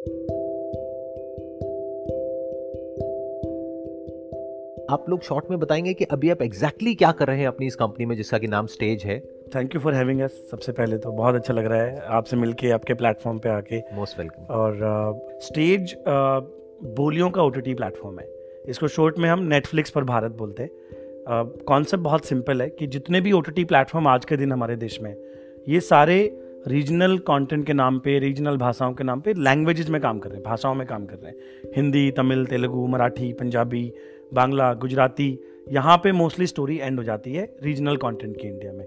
आप 0.00 0.06
लोग 5.08 5.22
शॉर्ट 5.22 5.44
में 5.50 5.60
बताएँगे 5.60 5.94
कि 5.94 6.04
अभी 6.04 6.30
आप 6.30 6.42
एग्जैक्टली 6.42 6.78
exactly 6.78 6.98
क्या 6.98 7.12
कर 7.12 7.26
रहे 7.26 7.40
हैं 7.40 7.46
अपनी 7.46 7.66
इस 7.66 7.74
कंपनी 7.74 8.06
में 8.06 8.16
जिसका 8.16 8.38
कि 8.38 8.46
नाम 8.46 8.66
स्टेज 8.66 9.04
है? 9.04 9.22
Thank 9.54 9.74
you 9.74 9.80
for 9.80 9.94
having 9.94 10.20
us 10.20 10.48
सबसे 10.50 10.72
पहले 10.72 10.98
तो। 10.98 11.12
बहुत 11.12 11.34
अच्छा 11.34 11.54
लग 11.54 11.66
रहा 11.66 11.82
है 11.82 12.00
आपसे 12.00 12.36
मिलके 12.36 12.70
आपके 12.70 12.94
प्लेटफॉर्म 12.94 13.38
पे 13.38 13.48
आके। 13.48 13.78
मोस्ट 13.78 14.18
वेलकम 14.18 14.42
और 14.42 14.78
स्टेज 15.42 15.80
uh, 15.80 15.98
uh, 15.98 16.42
बोलियों 16.96 17.30
का 17.30 17.42
ओटीटी 17.42 17.74
प्लेटफॉर्म 17.74 18.18
है। 18.18 18.28
इसको 18.66 18.88
शॉर्ट 18.88 19.18
में 19.18 19.28
हम 19.28 19.38
नेटफ्लिक्स 19.38 19.90
पर 19.90 20.04
भारत 20.04 20.32
बोलते 20.32 20.62
हैं। 20.62 20.70
कॉन्सेप्ट 21.66 22.02
uh, 22.02 22.04
बहुत 22.04 22.24
सिंपल 22.24 22.62
है 22.62 22.70
कि 22.70 22.86
जितने 22.86 23.20
भी 23.20 23.32
ओ 23.32 23.40
प्लेटफॉर्म 23.40 24.06
आज 24.06 24.24
के 24.24 24.36
दिन 24.36 24.52
हमारे 24.52 24.76
देश 24.76 25.00
में 25.00 25.16
ये 25.68 25.80
सारे 25.80 26.40
रीजनल 26.68 27.16
कंटेंट 27.18 27.64
के 27.66 27.72
नाम 27.72 27.98
पे 27.98 28.18
रीजनल 28.18 28.56
भाषाओं 28.56 28.92
के 28.94 29.04
नाम 29.04 29.20
पे 29.20 29.32
लैंग्वेजेस 29.34 29.88
में 29.90 30.00
काम 30.00 30.18
कर 30.18 30.28
रहे 30.28 30.36
हैं, 30.36 30.44
भाषाओं 30.44 30.74
में 30.74 30.86
काम 30.86 31.04
कर 31.06 31.16
रहे 31.16 31.30
हैं। 31.30 31.72
हिंदी, 31.76 32.10
तमिल, 32.10 32.44
तेलुगु, 32.46 32.86
मराठी, 32.86 33.32
पंजाबी, 33.32 33.92
बांग्ला, 34.34 34.72
गुजराती, 34.74 35.38
यहाँ 35.68 35.96
पे 35.96 36.12
मोस्टली 36.12 36.46
स्टोरी 36.46 36.78
एंड 36.78 36.98
हो 36.98 37.04
जाती 37.04 37.32
है 37.32 37.44
रीजनल 37.62 37.96
कंटेंट 37.96 38.36
की 38.36 38.48
इंडिया 38.48 38.72
में। 38.72 38.84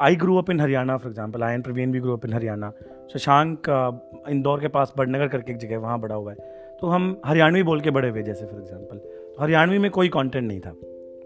I 0.00 0.16
grew 0.16 0.36
up 0.36 0.50
in 0.50 0.60
Haryana 0.60 0.96
for 0.96 1.10
example 1.10 1.42
I 1.42 1.54
and 1.54 1.62
Praveen 1.62 1.92
भी 1.92 2.00
grew 2.00 2.16
up 2.16 2.24
in 2.26 2.32
Haryana 2.32 2.72
Shashank 3.12 3.68
Indore 4.30 4.60
के 4.60 4.68
पास 4.68 4.92
बड़नगर 4.98 5.28
करके 5.28 5.52
एक 5.52 5.58
जगह 5.58 5.78
वहाँ 5.78 5.98
बड़ा 6.00 6.14
हुआ 6.14 6.32
है। 6.32 6.48
तो 6.80 6.86
हम 6.86 7.20
हरियाणवी 7.26 7.62
बोल 7.62 7.80
के 7.80 7.90
बड़े 7.90 8.08
हुए, 8.08 8.22
जैसे 8.22 8.46
फॉर 8.46 8.60
एग्ज़ाम्पल 8.60 8.96
तो 8.96 9.42
हरियाणवी 9.42 9.78
में 9.78 9.90
कोई 9.90 10.08
कॉन्टेंट 10.08 10.46
नहीं 10.46 10.60
था। 10.60 10.74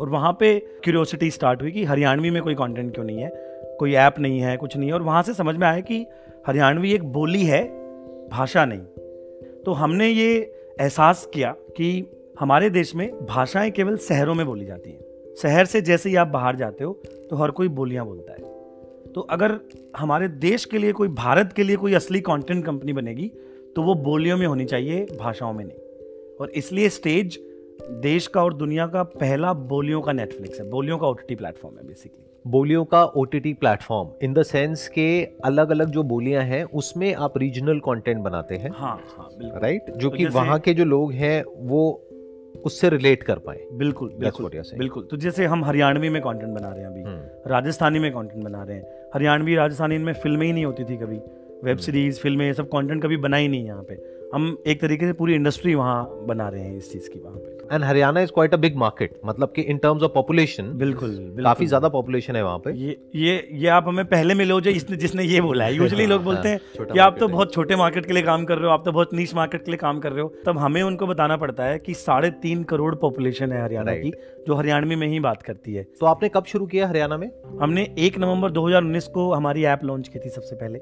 और 0.00 0.08
वहाँ 0.08 0.32
पे 0.40 0.58
क्यूरियोसिटी 0.84 1.30
स्टार्ट 1.30 1.62
हुई 1.62 1.70
कि 1.70 1.84
हरियाणवी 1.84 2.30
में 2.30 2.42
कोई 2.42 2.54
कॉन्टेंट 2.54 2.94
क्यों 2.94 3.04
नहीं 3.04 3.18
है? 3.18 3.28
कोई 3.78 3.94
ऐप 3.94 4.18
नहीं 4.18 4.40
है, 4.40 4.56
कुछ 4.56 4.76
नहीं 4.76 4.88
है, 4.88 4.94
और 4.94 5.02
वहाँ 5.02 5.22
से 5.22 5.34
समझ 5.34 5.56
में 5.56 5.66
आया 5.66 5.80
कि 5.80 6.04
हरियाणवी 6.46 6.92
एक 6.92 7.04
बोली 7.04 7.42
है, 7.42 7.62
भाषा 8.28 8.64
नहीं। 8.64 8.80
तो 9.62 9.72
हमने 9.72 10.08
ये 10.08 10.34
एहसास 10.80 11.26
किया 11.34 11.54
कि 11.76 12.04
हमारे 12.40 12.70
देश 12.70 12.94
में 12.94 13.10
भाषाएँ 13.26 13.70
केवल 13.70 13.96
शहरों 13.98 14.34
में 14.34 14.44
बोली 14.46 14.64
जाती 14.64 14.90
हैं। 14.90 15.34
शहर 15.42 15.64
से 15.64 15.80
जैसे 15.80 16.08
ही 16.08 16.16
आप 16.16 16.28
बाहर 16.28 16.56
जाते 16.56 16.84
हो 16.84 16.92
तो 17.30 17.36
हर 17.36 17.50
कोई 17.50 17.68
बोलियाँ 17.68 18.06
बोलता 18.06 18.32
है। 18.32 19.12
तो 19.12 19.20
अगर 19.20 19.58
हमारे 19.96 20.28
देश 20.28 20.64
के 20.64 20.78
लिए 20.78 20.92
कोई, 20.92 21.08
भारत 21.08 21.52
के 21.52 21.62
लिए 21.62 21.76
कोई 21.76 21.94
असली 21.94 22.20
कंटेंट 22.20 22.64
कंपनी 22.64 22.92
बनेगी 22.92 23.30
तो 23.76 23.82
वो 23.82 23.94
बोलियों 23.94 24.36
में 24.36 24.46
होनी 24.46 24.64
चाहिए, 24.64 25.06
भाषाओं 25.18 25.52
में 25.52 25.64
नहीं। 25.64 26.36
और 26.40 26.50
इसलिए 26.50 26.88
स्टेज 26.88 27.38
देश 28.00 28.26
का 28.26 28.44
और 28.44 28.54
दुनिया 28.54 28.86
का 28.86 29.02
पहला 29.02 29.52
बोलियों 29.52 30.00
का 30.02 30.12
नेटफ्लिक्स 30.12 30.60
है, 30.60 30.68
बोलियों 30.70 30.98
का 30.98 31.06
ओटीटी 31.06 31.34
प्लेटफॉर्म 31.34 31.76
है 31.76 31.86
बेसिकली 31.86 32.24
बोलियों 32.46 32.84
का 32.84 33.04
O 33.04 33.24
T 33.24 33.40
T 33.40 33.54
platform 33.54 34.08
in 34.22 34.34
the 34.34 34.42
sense 34.42 34.88
के 34.88 35.24
अलग 35.44 35.70
अलग 35.70 35.90
जो 35.90 36.02
बोलियाँ 36.02 36.42
हैं 36.42 36.64
उसमें 36.64 37.14
आप 37.14 37.38
रीजनल 37.38 37.78
कंटेंट 37.78 38.18
बनाते 38.18 38.54
हैं 38.54 38.70
हाँ 38.70 39.00
हाँ 39.18 39.28
राइट 39.42 39.90
जो 39.96 40.10
तो 40.10 40.16
कि 40.16 40.24
वहाँ 40.24 40.58
के 40.58 40.74
जो 40.74 40.84
लोग 40.84 41.12
हैं 41.12 41.44
वो 41.56 42.00
उससे 42.66 42.88
रिलेट 42.88 43.22
कर 43.22 43.38
पाए। 43.38 43.60
बिल्कुल 43.72 44.14
बिल्कुल 44.18 44.50
बिल्कुल। 44.78 45.08
तो 45.10 45.16
जैसे 45.16 45.46
हम 45.46 45.64
हरियाणवी 45.64 46.08
में 46.08 46.22
कंटेंट 46.22 46.54
बना 46.54 46.68
रहे 46.68 46.80
हैं 46.80 46.86
अभी। 46.86 47.02
हम्म। 47.02 47.20
राजस्थानी 47.46 47.98
में 47.98 48.12
कंटेंट 48.12 48.44
बना 48.44 48.62
रहे 48.62 48.76
हैं। 48.76 48.84
हरियाणवी 49.14 49.54
राजस्थानी 49.54 49.98
में 49.98 50.12
फ़िल्में 50.12 50.46
ही 50.46 50.52
नहीं 50.52 50.64
होती 50.64 50.84
थी 50.84 50.96
कभी। 50.96 51.20
वेब 51.64 51.78
सीरीज़ 51.78 52.20
फ़िल्में 52.20 52.52
सब 52.52 52.66
कंटेंट 52.66 53.02
कभी 53.02 53.16
बना 53.16 53.36
ही 53.36 53.48
नहीं 53.48 53.64
यहाँ 53.64 53.82
पे। 53.82 53.94
हम 54.34 54.56
एक 54.66 54.80
तरीके 54.80 55.06
से 55.06 55.12
पूरी 55.12 55.34
इंडस्ट्री 55.34 55.74
वहाँ 55.74 56.24
बना 56.26 56.48
रहे 56.48 56.62
हैं 56.62 56.76
इस 56.76 56.92
चीज़ 56.92 57.08
की 57.10 57.18
वहाँ 57.18 57.36
पे। 57.36 57.74
And 57.74 57.84
Haryana 57.84 58.20
is 58.20 58.30
quite 58.30 58.54
a 58.54 58.56
big 58.56 58.76
market 58.76 59.20
मतलब 59.26 59.52
कि 59.56 59.62
इन 59.62 59.78
टर्म्स 59.78 60.02
ऑफ़ 60.02 60.12
पॉपुलेशन 60.12 60.64
बिल्कुल, 60.64 61.08
बिल्कुल। 61.10 61.44
काफ़ी 61.44 61.66
ज़्यादा 61.66 61.88
पॉपुलेशन 61.88 62.36
है 62.36 62.44
वहाँ 62.44 62.58
पे। 62.58 62.72
ये 62.72 62.96
ये 63.14 63.48
ये 63.52 63.68
आप 63.68 63.84
हमें 63.88 64.04
पहले 64.04 64.34
मिलो 64.34 64.60
जो 64.60 64.70
इसने 64.70 64.96
जिसने 64.96 65.24
ये 65.24 65.40
बोला 65.40 65.64
है। 65.64 65.74
यूजुअली 65.76 66.06
लोग 66.06 66.24
बोलते 66.24 66.48
हैं 66.48 66.86
कि 66.92 66.98
आप 66.98 67.16
तो 67.20 67.28
बहुत 67.28 67.52
छोटे 67.52 67.76
मार्केट 67.76 68.06
के 68.06 68.12
लिए 68.12 68.22
काम 68.22 68.44
कर 68.44 68.58
रहे 68.58 68.66
हो 68.66 68.72
आप 68.72 68.84
तो 68.84 68.92
बहुत 68.92 69.14
नीच 69.14 69.34
मार्केट 69.34 69.64
के 69.64 69.70
लिए 69.70 69.78
काम 69.78 69.98
कर 69.98 70.12
रहे 70.12 70.22
हो। 70.22 70.32
तब 70.46 70.58
हमें 70.58 70.82
उनको 70.82 71.06
बताना 71.06 71.36
पड़ता 71.36 71.64
है 71.64 71.78
कि 71.78 71.94
साढ़े 71.94 72.30
तीन 72.30 72.64
करोड़ 72.64 72.94
पॉपुलेशन 72.94 73.52
है 73.52 73.62
हरियाणा 73.62 73.94
की 73.94 74.12
जो 74.46 74.54
हरियाणवी 74.54 74.96
में 74.96 75.06
ही 75.06 75.20
बात 75.20 75.42
करती 75.42 75.74
है। 75.74 75.82
तो 76.00 76.06
आपने 76.06 76.28
कब 76.28 76.44
शुरू 76.44 76.66
किया 76.66 76.88
हरियाणा 76.88 77.16
में? 77.16 77.30
हमने 77.60 77.94
एक 77.98 78.18
नवंबर 78.18 78.50
2019 78.50 79.06
को 79.06 79.32
हमारी 79.32 79.64
ऐप 79.64 79.84
लॉन्च 79.84 80.08
की 80.08 80.18
थी 80.18 80.28
सबसे 80.28 80.56
पहले। 80.56 80.78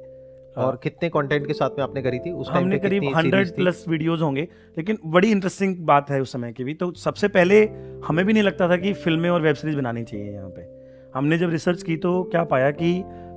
और 0.57 0.65
हाँ। 0.65 0.77
कितने 0.77 1.09
कंटेंट 1.09 1.47
के 1.47 1.53
साथ 1.53 1.71
में 1.71 1.83
आपने 1.85 2.03
करी 2.03 2.19
थी? 2.19 2.31
उस 2.31 2.49
हमने 2.51 2.79
करीब 2.79 3.05
हंड्रेड 3.17 3.55
प्लस 3.57 3.85
वीडियोस 3.89 4.21
होंगे 4.21 4.43
लेकिन 4.79 4.99
बड़ी 5.07 5.31
इंटरेस्टिंग 5.31 5.77
बात 5.87 6.11
है 6.11 6.21
उस 6.21 6.33
समय 6.33 6.53
की 6.53 6.65
भी। 6.65 6.75
तो 6.75 6.93
सबसे 6.95 7.29
पहले 7.29 7.63
हमें 8.07 8.25
भी 8.27 8.33
नहीं 8.33 8.43
लगता 8.43 8.69
था 8.69 8.77
कि 8.77 8.93
फ़िल्में 8.95 9.29
और 9.31 9.43
वेब 9.43 9.55
सीरीज़ 9.55 9.77
बनानी 9.77 10.03
चाहिए 10.05 10.33
यहाँ 10.33 10.49
पे। 10.49 10.67
हमने 11.15 11.39
जब 11.39 11.51
रिसर्च 11.51 11.83
की 11.83 11.97
तो 11.97 12.23
क्या 12.23 12.45
पाया 12.45 12.71
कि 12.71 12.93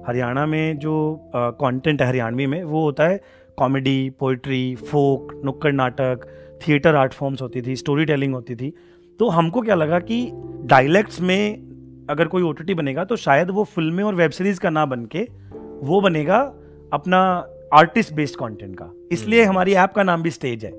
हरियाणा 0.08 0.46
में 0.46 0.78
जो 0.80 0.96
कंटेंट 1.36 2.02
है 2.02 2.08
हरियाणवी 2.08 2.46
में 2.48 2.64
वो 2.64 2.84
होता 2.84 3.08
है 3.08 3.20
कॉमेडी 3.58 4.09
पोइट्री 4.09 4.76
फोक 4.76 5.32
नुक्कड़ 5.46 5.72
नाटक 5.74 6.28
थिएटर 6.62 6.96
आर्ट 6.96 7.14
फॉर्म्स 7.14 7.42
होती 7.42 7.62
थी 7.62 7.76
स्टोरी 7.76 8.06
टेलिंग 8.06 8.34
होती 8.34 8.56
थी। 8.56 8.74
तो 9.20 9.30
हमको 9.30 9.62
क्या 9.62 9.76
लगा 9.76 10.00
कि 10.00 10.30
डायलैक्ट्स 10.66 11.22
में 11.22 12.08
अगर 12.09 12.28
कोई 12.28 12.44
ओटीटी 12.44 12.74
बनेगा 12.74 13.03
तो 13.03 13.16
शायद 13.16 13.50
वो 13.50 13.64
फ़िल्में 13.66 14.03
और 14.03 14.16
वेब 14.16 14.32
सीरीज़ 14.32 14.59
का 14.59 14.70
ना 14.70 14.86
बन 14.86 15.06
के 15.06 15.28
वो 15.82 16.02
बनेगा 16.02 16.40
अपना 16.95 17.22
आर्टिस्ट 17.73 18.13
बेस्ड 18.13 18.35
कंटेंट 18.35 18.75
का। 18.75 18.91
इसलिए 19.11 19.41
हम्म। 19.41 19.50
हमारी 19.50 19.73
ऐप 19.75 19.94
का 19.95 20.03
नाम 20.03 20.23
भी 20.23 20.31
स्टेज 20.31 20.66
है। 20.66 20.72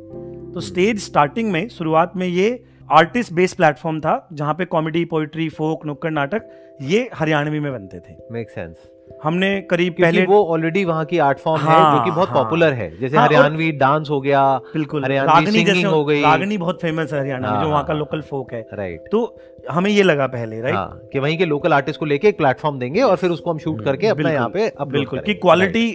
तो 0.52 0.60
स्टेज 0.60 0.88
हम्म। 0.88 0.98
स्टार्टिंग 1.00 1.50
में 1.52 1.68
शुरुआत 1.68 2.12
में 2.16 2.26
ये 2.26 2.48
आर्टिस्ट 2.90 3.32
बेस्ड 3.32 3.56
प्लेटफॉर्म 3.56 4.00
था 4.00 4.16
जहाँ 4.32 4.54
पे 4.54 4.64
कॉमेडी 4.64 5.04
पोइट्री 5.04 5.48
फोक 5.48 5.86
नुक्कड़ 5.86 6.10
नाटक 6.10 6.50
ये 6.82 7.08
हरियाणवी 7.14 7.60
में 7.60 7.72
बनते 7.72 7.98
थे। 8.00 8.16
मेक 8.32 8.50
सेंस 8.50 8.90
हमने 9.22 9.48
करीब 9.60 9.92
पहले 9.92 10.24
वो 10.26 10.42
ऑलरेडी 10.44 10.84
वहाँ 10.84 11.04
की 11.04 11.18
आर्ट 11.18 11.38
फॉर्म 11.38 11.62
हाँ, 11.62 11.76
है 11.76 11.98
जो 11.98 12.04
कि 12.04 12.10
बहुत 12.10 12.28
हाँ, 12.28 12.42
पॉपुलर 12.42 12.72
है। 12.72 12.88
जैसे 13.00 13.16
हाँ, 13.16 13.24
हरियाणवी 13.24 13.70
डांस 13.72 14.08
हो 14.10 14.20
गया 14.20 14.42
बिल्कुल। 14.72 15.04
हरियाणवी 15.04 15.50
सिंगिंग 15.52 15.86
हो 15.86 16.04
गई। 16.04 16.20
रागनी 16.22 16.58
बहुत 16.58 16.80
फ़ेमस 16.82 17.12
है 17.12 17.20
हरियाणा 17.20 17.52
में 17.52 17.60
जो 17.62 17.68
वहाँ 17.70 17.84
का 17.84 17.94
लोकल 17.94 18.16
हाँ, 18.16 18.26
फोक 18.30 18.52
है। 18.52 18.60
राइट 18.74 19.08
तो 19.12 19.20
हमें 19.70 19.90
ये 19.90 20.02
लगा 20.02 20.26
पहले 20.26 20.60
राइट 20.60 20.74
हाँ, 20.74 21.00
कि 21.12 21.18
वहीं 21.18 21.38
के 21.38 21.44
लोकल 21.44 21.72
आर्टिस्ट 21.72 22.00
को 22.00 22.06
लेके 22.06 22.28
एक 22.28 22.38
प्लेटफॉर्म 22.38 22.78
देंगे 22.78 23.02
और 23.02 23.16
फिर 23.16 23.30
उसको 23.30 23.50
हम 23.50 23.58
शूट 23.58 23.84
करके 23.84 24.06
अपना 24.06 24.30
यहाँ 24.30 24.48
पे 24.48 24.70
बिल्कुल 24.82 25.20
की 25.20 25.34
क्वालिटी 25.36 25.86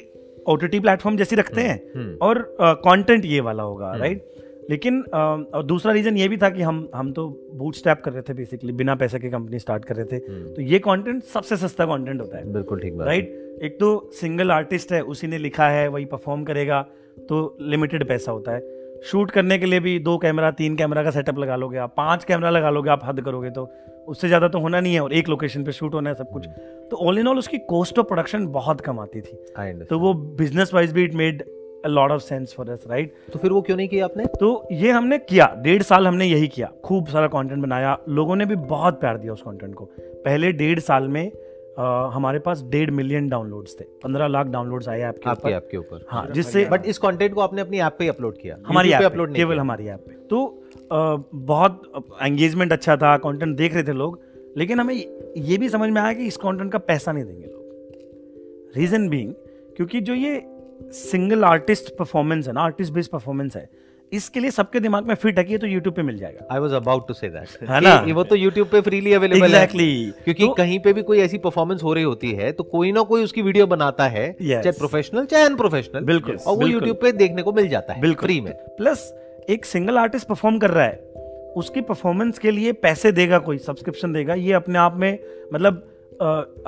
ओटीटी 0.46 0.79
प्लेटफॉर्म 0.79 1.18
जैसी 1.18 1.35
रखते 1.35 1.62
हैं 1.62 1.75
हम्म, 1.85 2.06
हम्म। 2.06 2.18
और 2.22 2.56
कंटेंट 2.59 3.25
ये 3.25 3.40
वाला 3.41 3.63
होगा 3.63 3.91
राइट 3.96 4.18
हम्म। 4.18 4.50
लेकिन 4.69 5.02
और 5.13 5.63
दूसरा 5.63 5.94
रीजन 5.94 6.18
ये 6.18 6.28
भी 6.28 6.38
था 6.38 6.50
कि 6.50 6.62
हम 6.62 6.88
हम 6.96 7.12
तो 7.13 7.28
बूट 7.53 7.75
स्टैप 7.75 8.02
कर 8.06 8.12
रहे 8.12 8.22
थे 8.22 8.34
बेसिकली 8.34 8.74
बिना 8.74 8.96
पैसे 8.96 9.19
की 9.19 9.29
कंपनी 9.29 9.59
स्टार्ट 9.59 9.85
कर 9.85 9.96
रहे 9.96 10.06
थे। 10.06 10.19
तो 10.53 10.62
ये 10.62 10.79
कंटेंट 10.79 11.24
सबसे 11.24 11.57
सस्ता 11.57 11.85
कंटेंट 11.85 12.22
होता 12.22 12.38
है। 12.38 12.52
बिल्कुल 12.53 12.79
ठीक 12.79 13.02
राइट 13.02 13.59
एक 13.63 13.79
तो 13.79 14.09
सिंगल 14.13 14.52
आर्टिस्ट 14.52 14.91
है 14.94 15.02
उसी 15.06 15.28
ने 15.28 15.38
लिखा 15.38 15.68
है 15.69 15.88
वही 15.88 16.06
परफॉर्म 16.06 16.44
करेगा 16.44 16.81
तो 17.29 17.58
लिमिटेड 17.62 18.08
पैसा 18.08 18.31
होता 18.31 18.52
है। 18.52 18.79
शूट 19.02 19.31
करने 19.31 19.58
के 19.58 19.66
लिए 19.66 19.79
भी 19.79 19.97
दो 20.00 20.18
कैमरा 20.18 20.50
तीन 20.52 20.75
कैमरा 20.75 21.03
का 21.03 21.12
सेटअप 21.12 21.38
लगा 21.40 21.56
लोगे 21.56 21.78
आप 21.78 21.94
पाँच 21.97 22.23
कैमरा 22.23 22.50
लगा 22.50 22.69
लोगे 22.69 22.90
आप 22.90 23.02
हद 23.06 23.22
करोगे 23.22 23.50
तो 23.50 23.63
उससे 24.07 24.28
ज़्यादा 24.28 24.47
तो 24.47 24.59
होना 24.59 24.79
नहीं 24.79 24.94
है 24.94 25.01
और 25.01 25.13
एक 25.13 25.29
लोकेशन 25.29 25.63
पे 25.63 25.72
शूट 25.72 25.94
होना 25.94 26.09
है 26.09 26.16
सब 26.16 26.29
कुछ। 26.29 26.47
तो 26.91 26.97
ऑल 26.97 27.19
इन 27.19 27.28
ऑल 27.28 27.38
उसकी 27.38 27.57
कॉस्ट 27.57 28.00
ऑफ़ 28.00 28.07
प्रोडक्शन 28.07 28.47
बहुत 28.47 28.81
कम 28.81 29.00
आती 29.00 29.22
थी। 29.22 29.85
तो 29.85 30.00
वो 30.00 30.13
बिज़नेस 30.13 30.73
वाइज 30.73 30.91
भी 30.91 31.03
it 31.03 31.13
made 31.13 31.44
a 31.85 31.88
lot 31.88 32.11
of 32.11 32.22
sense 32.22 32.53
for 32.57 32.69
us 32.69 32.84
right 32.88 33.13
तो 33.34 33.40
फिर 33.40 33.51
वो 33.51 33.61
क्यों 33.61 33.78
नहीं 33.78 33.88
किया 33.88 34.06
आपने? 34.06 34.25
तो 34.25 34.67
ये 34.72 34.91
हमने 34.91 35.17
किया 35.19 35.53
डेढ़ 35.57 35.81
साल 35.81 36.07
हमने 36.07 36.25
यही 36.25 36.47
किया 36.47 36.72
खूब 36.84 37.07
सारा 37.07 37.28
कंटेंट 37.28 37.61
बनाया। 37.63 37.97
लोगों 38.09 38.35
ने 38.35 38.45
भी 38.45 38.56
बहुत 38.56 39.00
प्यार 39.00 39.17
दिया 39.17 39.34
उस 39.34 39.41
कंटेंट 39.41 39.75
को। 39.75 39.85
पहले 40.25 40.51
डेढ़ 40.51 40.79
साल 40.79 41.07
में 41.07 41.31
Uh, 41.72 42.11
हमारे 42.13 42.40
पास 42.40 42.61
डेढ़ 42.61 42.90
मिलियन 42.91 43.28
डाउनलोड्स 43.29 43.75
थे। 43.79 43.84
पंद्रह 43.84 44.28
लाख 44.28 44.47
डाउनलोड्स 44.47 44.88
आए 44.90 45.01
आपके 45.01 45.29
आपके 45.29 45.51
ऐप 45.51 45.69
ऊपर। 45.75 46.06
हाँ 46.09 46.25
जिससे 46.31 46.66
बट 46.66 46.85
इस 46.85 46.97
कंटेंट 46.97 47.34
को 47.34 47.41
आपने 47.41 47.61
अपनी 47.61 47.79
ऐप 47.79 47.95
पे 48.00 48.07
अपलोड 48.07 48.38
किया। 48.38 48.57
हमारी 48.67 48.91
ऐप 48.91 49.00
पे 49.00 49.06
अपलोड 49.06 49.35
केवल 49.35 49.59
हमारी 49.59 49.88
ऐप 49.88 50.00
पे। 50.00 50.13
तो 50.28 50.60
बहुत 50.91 52.06
एंगेजमेंट 52.22 52.74
अच्छा 52.74 52.97
था 52.97 53.18
कंटेंट 53.18 53.57
देख 53.57 53.74
रहे 53.74 53.84
थे 53.84 53.94
लोग 53.94 54.19
लेकिन 54.57 54.79
हमें 54.79 54.96
ये 55.38 55.57
भी 55.57 55.69
समझ 55.69 55.90
में 55.90 56.02
आया 56.02 56.13
कि 56.13 56.25
इस 56.25 56.38
कंटेंट 56.38 56.72
का 56.72 56.78
पैसा 56.78 57.12
नहीं 57.12 57.24
देंगे 57.24 57.47
लोग। 57.47 58.74
रीजन 58.78 59.09
बीइंग 59.09 59.34
क्योंकि 59.75 60.02
जो 60.02 60.13
ये 60.13 60.41
सिंगल 60.84 61.44
आर्टिस्ट 61.44 61.96
परफॉर्मेंस 61.97 62.47
है 62.47 62.53
ना 62.53 62.62
आर्टिस्ट 62.62 62.94
बेस्ड 62.94 63.12
परफॉर्मेंस 63.12 63.56
है 63.56 63.70
इसके 64.11 64.40
लिए 64.40 64.52
सबके 64.52 64.79
दिमाग 64.79 65.05
में 65.05 65.16
फिट 65.16 65.38
है 65.38 65.43
कि 65.43 65.52
ये 65.52 65.58
तो 65.58 65.67
YouTube 65.67 65.96
पे 65.96 66.02
मिल 66.02 66.17
जाएगा। 66.17 66.47
I 66.52 66.59
was 66.59 66.73
about 66.73 67.08
to 67.08 67.14
say 67.14 67.29
that 67.29 67.70
है 67.70 67.82
ना? 67.82 68.14
वो 68.14 68.23
तो 68.23 68.35
YouTube 68.35 68.72
पे 68.72 68.82
फ्रीली 68.82 69.14
अवेलेबल 69.14 69.47
exactly. 69.47 69.79
है 69.79 70.11
क्योंकि 70.11 70.47
तो, 70.47 70.53
कहीं 70.53 70.79
पे 70.79 70.94
भी 70.94 71.03
कोई 71.03 71.20
ऐसी 71.20 71.37
परफॉर्मेंस 71.37 71.84
हो 71.84 71.94
रही 71.94 72.03
होती 72.03 72.32
है 72.32 72.52
तो 72.52 72.64
कोई 72.64 72.91
ना 72.91 73.02
कोई 73.02 73.23
उसकी 73.23 73.41
वीडियो 73.41 73.67
बनाता 73.67 74.08
है 74.08 74.37
yes. 74.37 74.47
चाहे 74.47 74.72
प्रोफेशनल 74.72 75.26
चाहे 75.26 75.44
अनप्रोफेशनल 75.44 76.02
बिल्कुल 76.02 76.35
और 76.35 76.58
वो 76.58 76.67
YouTube 76.67 77.02
पे 77.02 77.11
देखने 77.11 77.41
को 77.41 77.53
मिल 77.53 77.70
जाता 77.70 77.94
है 77.94 78.02
बिल्कुल। 78.02 78.26
फ्री 78.26 78.41
में। 78.41 78.53
प्लस 78.53 79.14
एक 79.49 79.66
सिंगल 79.66 79.97
आर्टिस्ट 79.97 80.28
परफॉर्म 80.28 80.58
कर 80.59 80.70
रहा 80.70 80.85
है 80.85 81.53
उसकी 81.58 81.82
परफॉर्मेंस 81.82 82.40
के 82.40 82.52
लिए 82.52 82.72
पैसे 82.73 83.11
देगा 83.11 83.38
कोई 83.40 83.58
सब्सक्रिप्शन 83.59 84.14
देगा। 84.14 84.34
ये 84.34 84.53
अपने 84.53 84.79
आप 84.79 84.97
में 84.97 85.17
मतलब 85.53 85.88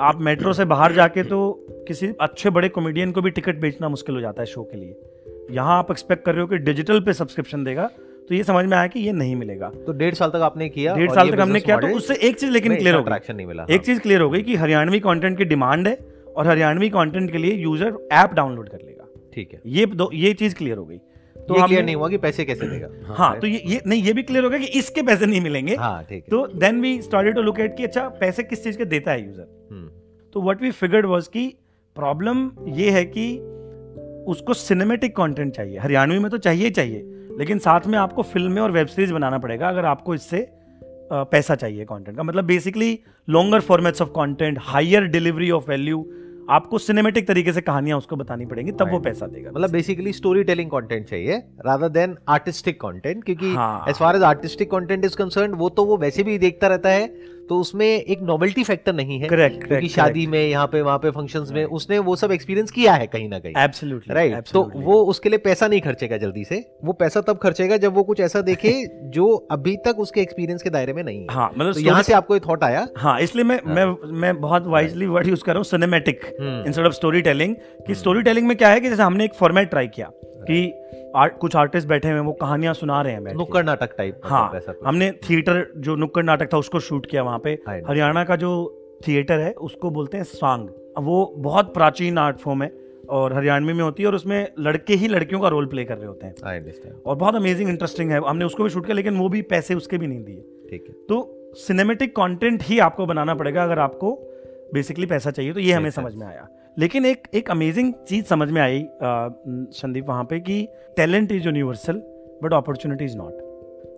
आप 0.00 0.18
मेट्रो 0.20 0.52
से 0.52 0.64
बाहर 0.64 0.92
जाके 0.92 1.22
तो 1.22 1.38
किसी 1.88 2.08
अच्छे 2.20 2.50
बड़े 2.50 2.68
कॉमेडियन 2.68 3.12
को 3.12 3.22
भी 3.22 3.30
टिकट 3.30 3.60
बेचना 3.60 3.88
मुश्किल 3.88 4.14
हो 4.14 4.20
जाता 4.20 4.42
है 4.42 4.46
शो 4.46 4.62
के 4.62 4.76
लिए। 4.76 4.96
यहाँ 5.50 5.78
आप 5.78 5.90
एक्सपेक्ट 5.90 6.24
कर 6.24 6.32
रहे 6.32 6.42
हो 6.42 6.46
कि 6.46 6.58
डिजिटल 6.60 7.00
पे 7.00 7.12
सब्सक्रिप्शन 7.12 7.64
देगा 7.64 7.86
तो 8.28 8.34
ये 8.34 8.42
समझ 8.44 8.64
में 8.66 8.76
आया 8.76 8.86
कि 8.86 9.00
ये 9.00 9.12
नहीं 9.12 9.36
मिलेगा। 9.36 9.68
तो 9.86 9.92
डेढ़ 9.92 10.14
साल 10.14 10.30
तक 10.30 10.42
आपने 10.42 10.68
किया 10.68 10.94
डेढ़ 10.96 11.10
साल 11.12 11.30
तक 11.30 11.40
हमने 11.40 11.60
किया 11.60 11.78
तो 11.78 11.86
उससे 11.96 12.14
एक 12.28 12.38
चीज़ 12.40 12.50
लेकिन 12.50 12.76
क्लियर 12.76 12.94
हो 12.94 13.02
गई। 13.02 13.34
नहीं 13.34 13.46
मिला 13.46 13.66
एक 13.70 13.84
चीज़ 13.84 14.00
क्लियर 14.00 14.20
हो 14.20 14.30
गई 14.30 14.42
कि 14.42 14.54
हरियाणवी 14.56 15.00
कंटेंट 15.00 15.38
की 15.38 15.44
डिमांड 15.44 15.88
है 15.88 15.98
और 16.36 16.46
हरियाणवी 16.46 16.88
कंटेंट 16.90 17.30
के 17.32 17.38
लिए 17.38 17.54
यूज़र 17.54 17.98
ऐप 18.12 18.34
डाउनलोड 18.34 18.68
कर 18.68 18.78
लेगा। 18.78 19.08
ठीक 19.34 19.52
है। 19.52 19.60
ये 19.66 19.86
दो 19.86 20.10
ये 20.14 20.32
चीज़ 20.34 20.54
क्लियर 20.54 20.76
हो 20.76 20.84
गई। 20.84 21.00
तो 21.48 21.56
ये 21.56 21.66
क्लियर 21.66 21.84
नहीं 21.84 21.94
हुआ 21.96 22.08
कि 22.08 22.18
पैसे 22.18 22.44
कैसे 22.44 22.68
देगा। 22.68 22.88
हाँ, 23.06 23.16
हाँ 23.16 23.38
तो 23.40 23.46
ये 23.46 23.62
ये 23.66 23.80
नहीं 23.86 24.02
ये 24.02 24.12
भी 24.12 24.22
क्लियर 24.22 24.44
होगा 24.44 24.58
कि 24.58 24.66
इसके 24.78 25.02
पैसे 25.02 25.26
नहीं 25.26 25.40
मिलेंगे। 25.40 25.74
हाँ 25.76 26.02
ठीक 26.04 26.24
तो 26.30 26.46
then 26.58 26.80
we 26.80 27.00
started 27.02 27.34
to 27.34 27.42
look 27.42 27.60
at 27.60 27.76
कि 27.76 27.84
अच्छा 27.84 28.08
पैसे 28.20 28.42
किस 28.42 28.64
चीज़ 28.64 28.78
के 28.78 28.84
देता 28.86 29.12
है 29.12 29.24
यूज़र 29.26 29.46
हम्म। 29.70 29.88
तो 30.34 30.42
व्हाट 30.42 30.62
वी 30.62 30.70
फिगर्ड 30.72 31.06
वाज 31.06 31.26
कि 31.28 31.46
प्रॉब्लम 31.96 32.50
ये 32.74 32.90
है 32.90 33.04
कि 33.06 33.26
उसको 34.28 34.54
सिनेमेटिक 34.54 35.16
कंटेंट 35.16 35.54
चाहिए। 35.54 35.78
हरियाणवी 35.78 36.18
में 36.18 36.30
तो 36.30 36.38
चाहिए 36.38 36.64
ही 36.64 36.70
चाहिए 36.70 37.02
लेकिन 37.38 37.58
साथ 37.58 37.86
में 37.86 37.98
आपको 37.98 38.22
फ़िल्में 38.22 38.60
और 38.62 38.70
वेब 38.72 38.86
सीरीज़ 38.86 39.12
बनाना 39.12 39.38
पड़ेगा 39.38 39.68
अगर 39.68 39.84
आपको 39.84 40.14
इससे 40.14 40.46
पैसा 41.12 41.54
चाहिए 41.54 41.84
कंटेंट 41.84 42.16
का। 42.16 42.22
मतलब 42.22 42.44
basically 42.44 42.98
longer 43.28 43.60
formats 43.60 44.02
of 44.02 44.08
content 44.10 44.58
higher 44.62 45.04
delivery 45.08 45.50
of 45.50 45.70
value 45.70 45.98
आपको 46.50 46.78
सिनेमेटिक 46.78 47.26
तरीके 47.28 47.52
से 47.52 47.60
कहानियाँ 47.60 47.98
उसको 47.98 48.16
बतानी 48.16 48.46
पड़ेंगी 48.46 48.72
तब 48.72 48.90
वो 48.90 48.98
पैसा 49.00 49.26
देगा। 49.26 49.50
मतलब 49.50 49.70
बेसिकली 49.70 50.12
स्टोरी 50.12 50.42
टेलिंग 50.44 50.70
कॉन्टेंट 50.70 51.06
चाहिए 51.08 51.36
राधर 51.66 51.88
देन 51.88 52.16
आर्टिस्टिक 52.28 52.80
कॉन्टेंट 52.80 53.24
क्योंकि 53.24 53.50
as 53.90 53.96
far 53.96 54.16
as 54.16 54.22
artistic 54.22 54.70
content 54.70 55.04
is 55.04 55.16
concern 55.16 55.54
वो 55.54 55.68
तो 55.68 55.84
वो 55.84 55.96
वैसे 55.96 56.22
भी 56.22 56.36
देखता 56.38 56.68
रहता 56.68 56.90
है 56.90 57.06
तो 57.48 57.58
उसमें 57.60 57.86
एक 57.86 58.20
नोवेल्टी 58.22 58.62
फैक्टर 58.64 58.92
नहीं 58.94 59.18
है 59.20 59.28
करेक्ट 59.28 59.66
क्योंकि 59.66 59.88
शादी 59.88 60.26
में 60.26 60.38
यहाँ 60.40 60.66
पे 60.66 60.80
वहाँ 60.82 60.98
पे 60.98 61.10
फ़ंक्शंस 61.10 61.50
में 61.52 61.64
उसने 61.64 61.98
वो 61.98 62.16
सब 62.16 62.32
एक्सपीरियंस 62.32 62.70
किया 62.70 62.94
है 62.94 63.06
कहीं 63.06 63.28
ना 63.28 63.38
कहीं। 63.38 63.54
एब्सोल्युटली 63.58 64.14
राइट 64.14 64.48
तो 64.52 64.62
वो 64.76 65.00
उसके 65.04 65.28
लिए 65.28 65.38
पैसा 65.38 65.68
नहीं 65.68 65.80
खर्चेगा 65.80 66.16
जल्दी 66.16 66.44
से। 66.44 66.64
वो 66.84 66.92
पैसा 66.92 67.20
तब 67.20 67.38
खर्चेगा 67.38 67.76
जब 67.76 67.94
वो 67.94 68.02
कुछ 68.02 68.20
ऐसा 68.20 68.40
देखे 68.40 68.72
जो 69.14 69.26
अभी 69.50 69.76
तक 69.76 69.98
उसके 69.98 70.20
एक्सपीरियंस 70.20 70.62
के 70.62 70.70
दायरे 70.70 70.92
में 70.92 71.02
नहीं 71.02 71.20
है। 71.20 71.26
हाँ 71.30 71.50
मतलब 71.58 71.72
तो 71.74 71.80
यहाँ 71.80 72.02
से 72.02 72.12
आपको 72.12 72.38
थॉट 72.40 72.64
आया। 72.64 72.86
हाँ 72.98 73.18
इसलिए 73.20 73.44
मैं 73.44 73.60
हाँ। 73.66 73.74
मैं 73.74 74.10
मैं 74.20 74.40
बहुत 74.40 74.66
वाइजली 74.66 75.06
वर्ड 75.06 75.26
यूज़ 75.26 75.44
कर 75.44 75.52
रहा 75.52 75.58
हूँ 75.58 75.64
cinematic 75.64 76.24
instead 76.40 76.86
of 76.86 76.92
story 76.92 77.22
telling 77.22 77.54
कि 77.86 77.94
स्टोरी। 77.94 78.22
टेलिंग 78.22 78.46
में 78.48 78.56
क्या 78.56 78.68
है 78.68 78.80
कि 78.80 78.88
जैसे 78.88 79.02
हमने 79.02 79.24
एक 79.24 79.34
फॉर्मेट 79.34 79.70
ट्राई 79.70 79.88
किया। 79.88 80.10
कि 80.44 81.10
आर्ट 81.16 81.36
कुछ 81.38 81.56
आर्टिस्ट 81.56 81.88
बैठे 81.88 82.08
हुए 82.08 82.18
हैं 82.18 82.24
वो 82.26 82.32
कहानियाँ 82.32 82.74
सुना 82.74 83.02
रहे 83.02 83.12
हैं 83.12 83.34
नुक्कड़ 83.34 83.64
नाटक 83.64 83.96
टाइप 83.98 84.20
मतलब 84.24 84.32
हाँ 84.32 84.74
हमने 84.86 85.10
थिएटर 85.30 85.66
जो 85.76 85.96
नुक्कड़ 85.96 86.24
नाटक 86.24 86.52
था 86.52 86.58
उसको 86.58 86.80
शूट 86.80 87.06
किया 87.06 87.22
वहाँ 87.22 87.38
पे। 87.38 87.50
हरियाणा 87.88 88.24
का 88.24 88.36
जो 88.36 88.52
थिएटर 89.08 89.38
है 89.38 89.52
उसको 89.52 89.90
बोलते 89.90 90.16
हैं 90.16 90.24
सांग 90.24 90.68
वो 90.98 91.34
बहुत 91.36 91.74
प्राचीन 91.74 92.18
आर्ट 92.18 92.36
फॉर्म 92.36 92.62
है 92.62 92.72
और 93.10 93.32
हरियाणवी 93.32 93.72
में 93.72 93.84
होती 93.84 94.02
है 94.02 94.06
और 94.06 94.14
उसमें 94.14 94.52
लड़के 94.58 94.94
ही 94.94 95.08
लड़कियों 95.08 95.40
का 95.40 95.48
रोल 95.48 95.66
प्ले 95.66 95.84
कर 95.84 95.96
रहे 95.98 96.06
होते 96.06 96.26
हैं। 96.26 96.34
और 97.06 97.16
बहुत 97.16 97.34
अमेजिंग 97.34 97.68
इंटरेस्टिंग 97.68 98.10
है। 98.10 98.20
हमने 98.28 98.44
उसको 98.44 98.64
भी 98.64 98.70
शूट 98.70 98.84
किया 98.86 98.94
लेकिन 98.94 99.16
वो 99.16 99.28
भी 99.28 99.42
पैसे 99.42 99.74
उसके 99.74 99.98
भी 99.98 100.06
नहीं 100.06 100.24
दिए। 100.24 100.44
ठीक 100.70 100.84
है। 100.88 100.94
तो 101.08 101.52
सिनेमेटिक 101.54 102.16
कंटेंट 102.16 102.62
ही 102.62 102.78
आपको 102.78 103.06
बनाना 103.06 103.34
पड़ेगा 103.34 103.62
अगर 103.62 103.78
आपको 103.78 104.12
बेसिकली 104.74 105.06
पैसा 105.06 105.30
चाहिए। 105.30 105.52
तो 105.52 105.60
ये 105.60 105.72
हमें 105.72 105.90
समझ 105.90 106.14
में 106.14 106.26
आया। 106.26 106.48
लेकिन 106.76 107.04
एक 107.06 107.26
एक 107.34 107.50
अमेजिंग 107.50 107.92
चीज़ 108.08 108.24
समझ 108.24 108.48
में 108.50 108.60
आई 108.62 108.84
संदीप, 109.72 110.08
वहाँ 110.08 110.24
पे 110.24 110.38
कि 110.40 110.66
talent 110.96 111.32
is 111.32 111.44
universal 111.44 112.02
but 112.42 112.52
opportunity 112.52 113.04
is 113.04 113.16
not 113.16 113.32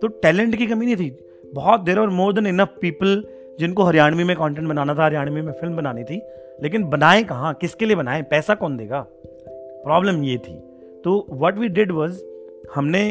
तो 0.01 0.07
टैलेंट 0.07 0.55
की 0.55 0.67
कमी 0.67 0.85
नहीं 0.85 0.95
थी। 0.95 1.09
बहुत 1.53 1.81
देर 1.81 1.99
और 1.99 2.09
मोर 2.09 2.33
देन 2.33 2.47
इनफ 2.47 2.75
पीपल 2.81 3.23
जिनको 3.59 3.83
हरियाणवी 3.83 4.23
में 4.23 4.35
कंटेंट 4.35 4.67
बनाना 4.67 4.93
था, 4.95 5.05
हरियाणवी 5.05 5.41
में 5.41 5.51
फ़िल्म 5.53 5.75
बनानी 5.75 6.03
थी, 6.03 6.21
लेकिन 6.63 6.83
बनाए 6.83 7.23
कहाँ? 7.23 7.53
किसके 7.53 7.85
लिए 7.85 7.95
बनाए? 7.95 8.21
पैसा 8.21 8.55
कौन 8.55 8.77
देगा? 8.77 9.05
प्रॉब्लम 9.47 10.23
ये 10.23 10.37
थी। 10.37 10.57
तो 11.03 11.25
वट 11.31 11.57
वी 11.57 11.67
डिड 11.69 11.91
वॉज़ 11.91 12.21
हमने 12.75 13.07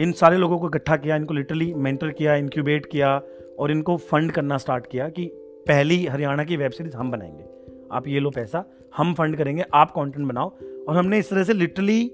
इन 0.00 0.12
सारे 0.12 0.36
लोगों 0.36 0.58
को 0.58 0.68
इकट्ठा 0.68 0.96
किया, 0.96 1.16
इनको 1.16 1.34
लिटरली 1.34 1.72
मेंटर 1.74 2.10
किया 2.10 2.34
इंक्यूबेट 2.34 2.86
किया, 2.86 3.20
और 3.58 3.70
इनको 3.70 3.96
फंड 3.96 4.32
करना 4.32 4.56
स्टार्ट 4.58 4.86
किया 4.86 5.08
कि 5.08 5.24
पहली 5.68 6.04
हरियाणा 6.06 6.44
की 6.44 6.56
वेब 6.56 6.70
सीरीज़ 6.70 6.96
हम 6.96 7.10
बनाएँगे। 7.10 7.44
आप 7.92 8.08
ये 8.08 8.20
लो 8.20 8.30
पैसा 8.30 8.64
हम 8.96 9.14
फंड 9.14 9.36
करेंगे 9.36 9.64
आप 9.74 9.90
कंटेंट 9.90 10.26
बनाओ। 10.26 10.52
और 10.88 10.96
हमने 10.96 11.18
इस 11.18 11.30
तरह 11.30 11.44
से 11.44 11.52
लिटरली 11.52 12.12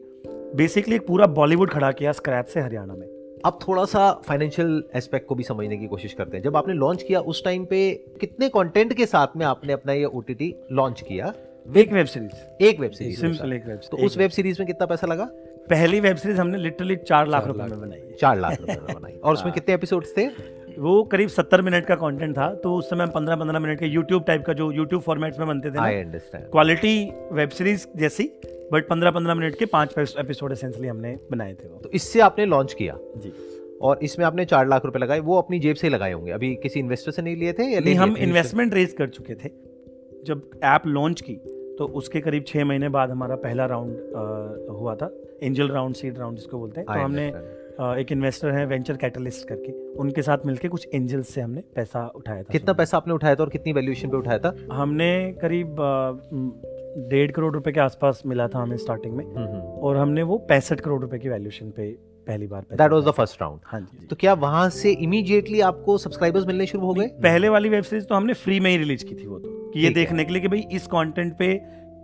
बेसिकली 0.56 0.97
एक 0.97 1.06
पूरा 1.06 1.26
बॉलीवुड 1.26 1.71
खड़ा 1.71 1.93
किया 1.93 2.12
स्क्रैच 2.12 2.47
से 2.47 2.61
हरियाणा 2.61 2.94
में। 2.94 3.06
अब 3.44 3.59
थोड़ा 3.69 3.85
सा 3.85 4.12
फाइनेंशियल 4.12 4.85
एस्पेक्ट 4.94 5.26
को 5.26 5.35
भी 5.35 5.43
समझने 5.43 5.76
की 5.76 5.87
कोशिश 5.87 6.12
करते 6.12 6.37
हैं। 6.37 6.44
जब 6.44 6.56
आपने 6.56 6.75
लॉन्च 6.75 7.03
किया 7.03 7.21
उस 7.21 7.44
टाइम 7.44 7.65
पे 7.65 8.05
कितने 8.21 8.49
कंटेंट 8.49 8.93
के 8.93 9.06
साथ 9.06 9.26
में 9.37 9.47
आपने 9.47 9.73
अपना 9.73 9.93
ये 9.93 10.05
ओटीटी 10.05 10.55
लॉन्च 10.73 11.00
किया? 11.00 11.32
एक 11.76 11.93
वेब 11.93 12.06
सीरीज़ 12.06 12.65
एक 12.65 12.81
वेब 12.81 12.91
सीरीज़ 12.91 13.21
सिंपल 13.21 13.53
एक 13.53 13.67
वेब 13.67 13.81
तो 13.91 13.97
उस 13.97 14.19
वेब 14.19 14.31
सीरीज़ 14.31 14.56
में 14.61 14.67
कितना 14.67 14.87
पैसा 14.87 15.06
लगा? 15.06 15.25
पहली 15.71 16.00
वेब 16.00 16.17
सीरीज़ 16.17 16.41
हमने 16.41 16.59
लिटरली 16.59 16.97
चार 16.97 17.29
लाख 17.29 17.47
रुपए 17.47 17.62
में 17.62 17.81
बनाई। 17.81 18.00
चार 18.21 18.41
लाख 18.41 18.61
रुपए 18.61 18.73
में 18.73 18.94
बनाई। 18.94 19.12
और 19.12 19.32
उसमें 19.32 19.44
हाँ। 19.44 19.53
कितने 19.53 19.75
एपिसोड्स 19.75 20.15
थे? 20.17 20.26
वो 20.79 21.03
करीब 21.05 21.29
सत्तर 21.29 21.62
मिनट 21.62 21.87
का 21.87 21.94
कंटेंट 21.94 22.37
था 22.38 22.55
तो 22.55 22.75
उस 22.75 22.91
समय 22.91 23.06
पंद्रह 23.06 23.37
पंद्रह 23.37 23.59
मिनट 23.59 23.79
के 23.79 23.87
यूट्यूब 23.87 24.25
टाइप 24.25 24.44
का 24.44 24.53
जो 24.53 24.71
यूट्यूब 24.73 25.03
फॉर्मेट 25.03 25.38
में 25.38 25.47
बनते 25.49 25.71
थे 25.71 26.03
क्वालिटी 26.41 27.12
वेब 27.32 27.49
सीरीज़ 27.49 27.87
जैसी 27.97 28.31
बट 28.73 28.88
पंद्रह 28.88 29.11
पंद्रह 29.11 29.35
मिनट 29.35 29.59
के 29.59 29.67
पाँच 29.67 30.15
एपिसोड 30.19 30.53
एसेंसली 30.53 30.88
हमने 30.88 31.19
बनाए 31.31 31.55
थे 31.55 31.69
वो। 31.69 31.79
तो 31.79 31.91
इससे 31.91 32.21
आपने 32.21 32.47
लॉन्च 32.47 32.73
किया? 32.73 32.97
जी। 33.17 33.32
और 33.82 33.99
इसमें 34.03 34.26
आपने 34.26 34.44
चार 34.44 34.69
लाख 34.69 34.85
रुपए 34.85 34.99
लगाए 34.99 35.21
वो 35.21 35.38
अपनी 35.38 35.59
जेब 35.59 35.76
से 35.76 35.88
लगाए 35.88 36.12
होंगे? 36.12 36.32
अभी 36.32 36.55
किसी 36.55 36.81
इन्वेस्टर 36.81 37.12
से 37.12 37.23
नहीं 37.23 37.37
लिए 37.37 37.53
थे 37.53 37.65
या 37.65 37.81
नहीं 37.81 37.94
हम 37.94 38.17
इन्वेस्टमेंट 38.17 38.75
रेज 38.75 38.93
कर 38.93 39.09
चुके 39.09 39.35
थे। 39.35 39.50
जब 40.25 40.50
ऐप 40.65 40.87
लॉन्च 40.87 41.21
की 41.21 41.35
तो 41.79 41.87
उसके 41.94 42.21
करीब 42.21 42.44
छह 42.47 42.65
महीने 42.65 42.88
बाद 42.88 43.11
हमारा 43.11 43.37
पहला 43.37 43.67
राउंड 43.67 44.71
हुआ 44.71 44.94
था 44.94 45.11
एंजल 45.43 45.69
राउंड 45.69 45.94
सीड 45.94 46.19
राउंड 46.19 46.37
जिसको 46.37 46.59
बोलते 46.59 46.81
हैं 46.81 46.87
तो 46.87 47.05
हमने 47.05 47.32
एक 47.81 48.12
इन्वेस्टर 48.12 48.50
है 48.50 48.67
वेंचर 48.67 48.97
कैटलिस्ट 48.97 49.49
करके। 49.49 49.73
उनके 49.93 50.23
साथ 50.23 50.38
मिलके 50.47 50.69
कुछ 50.69 50.88
एंजल्स 50.94 51.29
से 51.29 51.41
हमने 51.41 51.61
पैसा 51.75 52.06
उठाया 52.06 52.43
था। 52.43 52.53
कितना 52.53 52.73
पैसा 52.73 52.97
आपने 52.97 53.15
उठाया 53.15 53.35
था 53.35 53.43
और 53.43 53.50
कितनी 53.50 53.73
वैल्यूएशन 53.73 54.09
पे 54.09 54.17
उठाया 54.17 54.38
था? 54.38 54.56
हमने 54.73 55.35
करीब 55.43 55.76
डेढ़ 57.11 57.31
करोड़ 57.31 57.55
रुपए 57.55 57.73
के 57.73 57.81
आसपास 57.81 58.23
मिला 58.26 58.49
था 58.49 58.59
हमें 58.59 58.76
स्टार्टिंग 58.76 59.15
में। 59.15 59.25
हम्म, 59.25 59.38
हम्म। 59.38 59.61
और 59.61 59.97
हमने 59.97 60.23
वो 60.23 60.38
पैंसठ 60.38 60.81
करोड़ 60.81 61.00
रुपए 61.03 61.19
की 61.19 61.29
वैल्यूएशन 61.29 61.71
पे 61.71 61.91
पहली 62.26 62.47
बार 62.47 62.62
that 62.73 62.93
was 62.93 63.05
the 63.05 63.11
first 63.11 63.43
round 63.43 63.61
हाँ 63.65 63.81
जी। 63.81 64.06
तो 64.06 64.17
क्या 64.17 64.35
वहाँ 64.35 64.69
से 64.71 64.93
इमीडिएटली 64.93 65.61
आपको 65.61 65.99
सब्सक्राइबर्स 65.99 66.47
मिलने 66.47 66.67
शुरू 66.67 66.87
हो 66.87 66.94
गए? 66.94 67.06
पहले 67.06 67.49
वाली 67.49 67.69
वेब 67.69 67.82
सीरीज़ 67.82 68.05
तो 68.05 68.15
हमने 68.15 68.32
फ्री 68.32 68.61
में 68.61 68.71
ही 68.71 68.76
रिलीज़ 68.76 69.05
की 69.05 69.15
थी 69.15 69.26
वो 69.26 69.38
तो। 69.38 69.71
कि 69.75 69.81
ये 69.81 69.91
देखने 69.91 70.25
के 70.25 70.32
लिए 70.32 70.43
कि 70.43 70.49
भाई 70.49 70.67
इस 70.73 70.87
कंटेंट 70.87 71.37
पे 71.38 71.55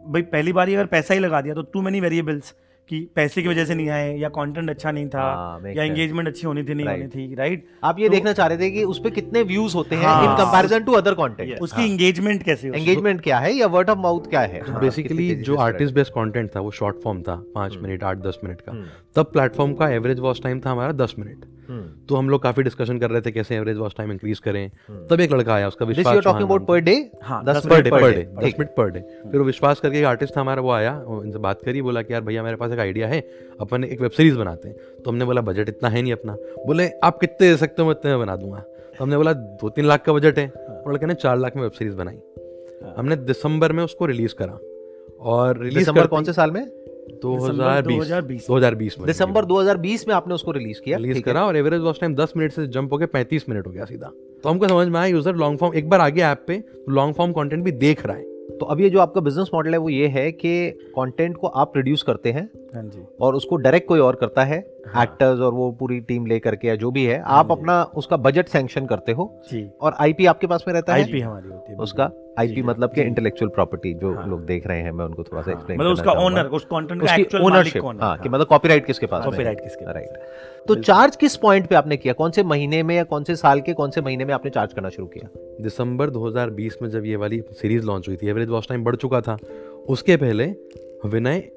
भाई 0.06 0.22
पहली 0.22 0.52
बार 0.52 0.68
अगर 0.68 0.86
पैसा 0.86 1.14
ही 1.14 1.20
लगा 1.20 1.40
दिया 1.40 1.54
तो 1.54 1.62
टू 1.62 1.82
मेनी 1.82 2.00
वेरिएबल्स 2.00 2.54
कि 2.90 3.00
पैसे 3.16 3.42
की 3.42 3.48
वजह 3.48 3.64
से 3.64 3.74
नहीं 3.74 3.88
आए 3.88 4.16
या 4.18 4.28
कंटेंट 4.28 4.70
अच्छा 4.70 4.90
नहीं 4.90 5.08
था 5.08 5.22
आ, 5.22 5.68
या 5.68 5.84
एंगेजमेंट 5.84 6.28
अच्छी 6.28 6.46
होनी 6.46 6.62
थी 6.62 6.74
नहीं 6.74 6.86
होनी 6.86 7.08
थी 7.08 7.34
राइट 7.34 7.64
आप 7.84 7.98
ये 7.98 8.08
तो, 8.08 8.14
देखना 8.14 8.32
चाह 8.32 8.46
रहे 8.46 8.58
थे 8.58 8.70
कि 8.70 8.84
उस 8.84 9.00
पर 9.04 9.10
कितने 9.10 9.42
व्यूज़ 9.42 9.74
होते 9.74 9.96
हैं 9.96 10.02
in 10.02 10.34
comparison 10.36 10.84
to 10.84 10.92
other 10.92 11.14
content 11.14 11.60
उसकी 11.60 11.84
एंगेजमेंट 11.92 12.42
कैसे 12.42 12.68
एंगेजमेंट 12.68 13.20
क्या 13.20 13.38
है 13.38 13.52
या 13.52 13.66
वर्ड 13.66 13.90
ऑफ़ 13.90 13.98
माउथ 13.98 14.28
क्या 14.30 14.40
है? 14.40 14.62
बेसिकली 14.80 15.28
हाँ, 15.34 15.42
जो 15.42 15.56
आर्टिस्ट 15.56 15.94
बेस्ड 15.94 16.12
कॉन्टेंट 16.12 16.50
था 16.56 16.60
वो 16.60 16.70
शॉर्ट 16.70 16.96
फॉर्म 17.04 17.22
था 17.22 17.42
पाँच 17.54 17.76
मिनट 17.76 18.02
हम्म। 18.02 18.10
आठ 18.10 18.26
दस 18.26 18.38
मिनट 18.44 18.60
का। 18.60 18.72
हम्म। 18.72 18.86
तब 19.16 19.30
प्लेटफॉर्म 19.32 19.74
का 19.74 19.88
एवरेज 19.90 20.18
वॉच 20.18 20.42
टाइम 20.42 20.60
था 20.60 20.70
हमारा 20.70 20.92
दस 20.92 21.14
मिनट। 21.18 21.44
तो 22.08 22.14
हम 22.14 22.30
लोग 22.30 22.42
काफ़ी 22.42 22.62
डिस्कशन 22.62 22.98
कर 22.98 23.10
रहे 23.10 23.20
थे 23.20 23.30
कैसे 23.30 23.56
एवरेज 23.56 23.76
वॉच 23.76 23.94
टाइम 23.96 24.12
इंक्रीज 24.12 24.38
करें। 24.38 24.70
हम्म। 24.88 25.06
तब 25.06 25.20
एक 25.20 25.32
लड़का 25.32 25.54
आया 25.54 25.68
उसका 25.68 25.86
विश्वास 25.86 26.24
talking 26.24 26.44
about 26.44 26.66
per 26.66 26.80
day 26.80 27.10
per 27.24 27.82
day 27.82 27.90
per 27.90 28.12
day 28.12 28.22
दस 28.22 28.44
मिनट 28.44 28.68
पर 28.68 28.90
डे 28.90 29.00
फिर 29.00 29.38
वो 29.38 29.44
विश्वास 29.44 29.80
करके 29.80 29.98
एक 29.98 30.04
आर्टिस्ट 30.04 30.36
था 30.36 30.40
हमारा 30.40 30.62
वो 30.62 30.70
आया 30.70 31.04
इनसे 31.08 31.38
बात 31.38 31.62
करी 31.62 31.82
बोला 31.82 32.02
कि 32.02 32.12
यार 32.12 32.22
भैया 32.22 32.42
मेरे 32.42 32.56
पास 32.56 32.72
एक 32.72 32.78
आइडिया 32.78 33.08
है 33.08 33.20
अपन 33.60 33.84
एक 33.84 34.00
वेब 34.00 34.10
सीरीज़ 34.10 34.38
बनाते 34.38 34.68
हैं। 34.68 34.76
तो 34.76 35.10
हमने 35.10 35.24
बोला 35.24 35.40
बजट 35.40 35.68
इतना 35.68 35.88
है 35.88 36.02
नहीं 36.02 36.12
अपना। 36.12 36.32
बोले 36.66 36.90
आप 37.04 37.18
कितने 37.18 37.50
दे 37.50 37.56
सकते 37.56 37.82
हो 37.82 37.88
मैं 37.88 37.94
इतने 37.98 38.10
में 38.10 38.20
बना 38.20 38.36
दूँगा। 38.36 38.58
तो 38.58 39.04
हमने 39.04 39.16
बोला 39.16 39.32
दो 39.32 39.68
तीन 39.68 39.84
लाख 39.84 40.04
का 40.04 40.12
बजट 40.12 40.38
है। 40.38 40.48
और 40.48 40.92
लड़के 40.92 41.06
ने 41.06 41.14
चार 41.14 41.38
लाख 41.38 41.56
में 41.56 41.62
वेब 41.62 41.72
सीरीज़ 41.72 41.94
बनाई। 41.94 42.20
हाँ। 42.82 42.94
हमने 42.96 43.16
दिसंबर 43.16 43.72
में 43.72 43.84
उसको 43.84 44.06
रिलीज़ 44.06 44.34
करा। 44.34 44.58
और 45.20 45.58
रिलीज़ 45.58 45.90
कौन 45.90 46.24
से 46.24 46.32
साल 46.32 46.50
में? 46.50 46.79
2020 47.10 48.98
में। 48.98 49.06
दिसंबर 49.06 49.44
2020 49.44 50.08
में 50.08 50.14
आपने 50.14 50.34
उसको 50.34 50.50
रिलीज़ 50.50 50.80
किया। 50.80 50.98
रिलीज़ 50.98 51.20
करा 51.20 51.46
और 51.46 51.56
एवरेज 51.56 51.80
वॉच 51.80 52.00
टाइम 52.00 52.14
10 52.14 52.32
मिनट 52.36 52.52
से 52.52 52.66
जंप 52.66 52.92
होकर 52.92 53.06
35 53.06 53.48
मिनट 53.48 53.66
हो 53.66 53.72
गया 53.72 53.84
सीधा। 53.84 54.12
तो 54.44 54.48
हमको 54.48 54.68
समझ 54.68 54.88
में 54.88 55.00
आया 55.00 55.06
यूज़र 55.06 55.34
लॉन्ग 55.34 55.58
फॉर्म 55.58 55.74
एक 55.74 55.88
बार 55.88 56.00
आगे 56.00 56.22
ऐप 56.22 56.44
पे 56.46 56.64
लॉन्ग 56.88 57.14
फॉर्म 57.14 57.32
कंटेंट 57.32 57.64
भी 57.64 57.72
देख 57.72 58.06
रहा 58.06 58.16
है। 58.16 58.22
तो 58.50 58.66
अब 58.66 58.80
ये 58.80 58.90
जो 58.90 59.00
आपका 59.00 59.20
बिज़नेस 59.20 59.50
मॉडल 59.54 59.70
है 59.70 59.78
वो 59.78 59.88
ये 59.88 60.06
है 60.06 60.32
कि 60.32 60.70
कंटेंट 60.70 61.36
को 61.36 61.46
आप 61.46 61.72
प्रोड्यूस 61.72 62.02
करते 62.02 62.32
हैं 62.32 62.50
हाँ 62.74 62.82
जी। 62.82 63.02
और 63.20 63.34
उसको 63.34 63.56
डायरेक्ट 63.56 63.88
कोई 63.88 64.00
और 64.00 64.14
करता 64.14 64.44
हाँ। 64.44 64.62
एक्टर्स 65.02 65.40
और 65.40 65.52
वो 65.52 65.70
पूरी 65.72 66.00
टीम 66.00 66.26
लेकर 66.26 66.56
के 66.56 66.68
या 66.68 66.74
जो 66.74 66.90
भी 66.90 67.04
है 67.04 67.22
हाँ 67.22 67.38
आप 67.38 67.52
अपना 67.52 67.82
उसका 67.82 68.16
बजट 68.16 68.48
सैंक्शन 68.48 68.86
करते 68.86 69.12
हो 69.12 69.42
जी। 69.50 69.70
और 69.80 69.94
आईपी 69.98 70.26
आपके 70.26 70.46
पास 70.46 70.64
में 70.68 70.74
रहता 70.74 70.94
है? 70.94 71.02
आईपी 71.02 71.20
हमारी 71.20 71.48
होती 71.48 71.72
है 71.72 71.78
उसका 71.78 72.10
आईपी 72.38 72.62
मतलब 72.62 72.92
के 72.92 73.00
इंटेलेक्चुअल 73.00 73.48
प्रॉपर्टी 73.48 73.94
जो 73.94 74.14
हाँ। 74.14 74.28
लोग 74.28 74.44
देख 74.46 74.66
रहे 74.66 74.80
हैं 74.80 74.90
मैं 74.90 75.04
उनको 75.04 75.22
थोड़ा 75.22 75.42
सा 75.42 75.52
एक्सप्लेन 75.52 75.78
मतलब 75.80 75.92
उसका 75.92 76.12
ओनर 76.12 76.46
उस 76.46 76.64
कंटेंट 76.64 77.06
का 77.06 77.14
एक्चुअल 77.14 77.44
ओनरशिप 77.44 77.84
हाँ? 77.84 78.18
कि 78.18 78.28
मतलब 78.28 78.46
कॉपीराइट 78.46 78.86
किसके 78.86 79.06
पास 79.06 79.24
है? 79.24 79.30
कॉपीराइट 79.30 79.60
किसके 79.60 79.92
राइट 79.92 80.08
तो 80.68 80.74
चार्ज 80.74 81.16
किस 81.16 81.36
पॉइंट 81.36 81.66
पे 81.66 81.74
आपने 81.74 81.96
किया? 81.96 82.12
कौन 82.12 82.30
से 82.30 82.42
महीने 82.42 82.82
में 82.82 82.96
या 82.96 83.04
कौन 83.04 83.24
से 83.24 83.36
साल 83.36 83.60
के 83.60 83.72
कौन 83.72 83.90
से 83.90 84.00
महीने 84.00 84.24
में 84.24 84.34
आपने 84.34 84.50
चार्ज 84.50 84.72
करना 84.72 84.88
शुरू 84.88 85.08
किया? 85.08 85.28
दिसंबर 85.60 86.10
2020 86.10 86.82
में 86.82 86.88
जब 86.88 87.04
ये 87.04 87.16
वाली 87.16 87.40
सीरीज़ 87.52 87.86
लॉन्च 87.86 88.08
हुई 88.08 88.16
थी 88.16 88.28
एवरेज 88.28 88.48
वॉच 88.48 88.68
टाइम 88.68 88.84
बढ़ 88.84 88.96
चुका 88.96 89.20
था 89.20 89.36
उसके 89.88 90.16
पहले 90.16 90.54
विनय 91.06 91.50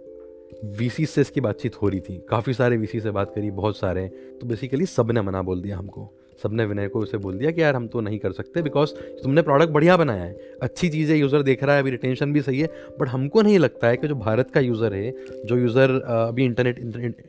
वीसी 0.63 1.05
से 1.05 1.21
इसकी 1.21 1.41
बातचीत 1.41 1.75
हो 1.75 1.87
रही 1.89 1.99
थी। 1.99 2.17
काफ़ी 2.29 2.53
सारे 2.53 2.77
वीसी 2.77 2.99
से 2.99 3.11
बात 3.11 3.31
करी 3.35 3.49
बहुत 3.53 3.77
सारे 3.77 4.07
तो 4.41 4.47
बेसिकली 4.47 4.85
सबने 4.87 5.21
मना 5.21 5.41
बोल 5.41 5.61
दिया 5.61 5.77
हमको। 5.77 6.09
सबने 6.43 6.65
विनय 6.65 6.87
को 6.87 6.99
उसे 6.99 7.17
बोल 7.17 7.37
दिया 7.37 7.51
कि 7.51 7.61
यार 7.61 7.75
हम 7.75 7.87
तो 7.87 8.01
नहीं 8.01 8.19
कर 8.19 8.31
सकते 8.31 8.61
बिकॉज़ 8.61 8.93
तुमने 9.23 9.41
प्रोडक्ट 9.41 9.71
बढ़िया 9.73 9.97
बनाया 9.97 10.23
है। 10.23 10.57
अच्छी 10.61 10.89
चीज़ 10.89 11.11
है 11.11 11.17
यूज़र 11.17 11.41
देख 11.43 11.63
रहा 11.63 11.75
है 11.75 11.81
अभी 11.81 11.91
रिटेंशन 11.91 12.33
भी 12.33 12.41
सही 12.41 12.59
है। 12.59 12.67
बट 12.99 13.07
हमको 13.07 13.41
नहीं 13.41 13.59
लगता 13.59 13.87
है 13.87 13.97
कि 13.97 14.07
जो 14.07 14.15
भारत 14.17 14.51
का 14.51 14.59
यूज़र 14.59 14.93
है 14.93 15.11
जो 15.45 15.57
यूज़र 15.57 15.99
अभी 16.09 16.45
इंटरनेट 16.45 16.79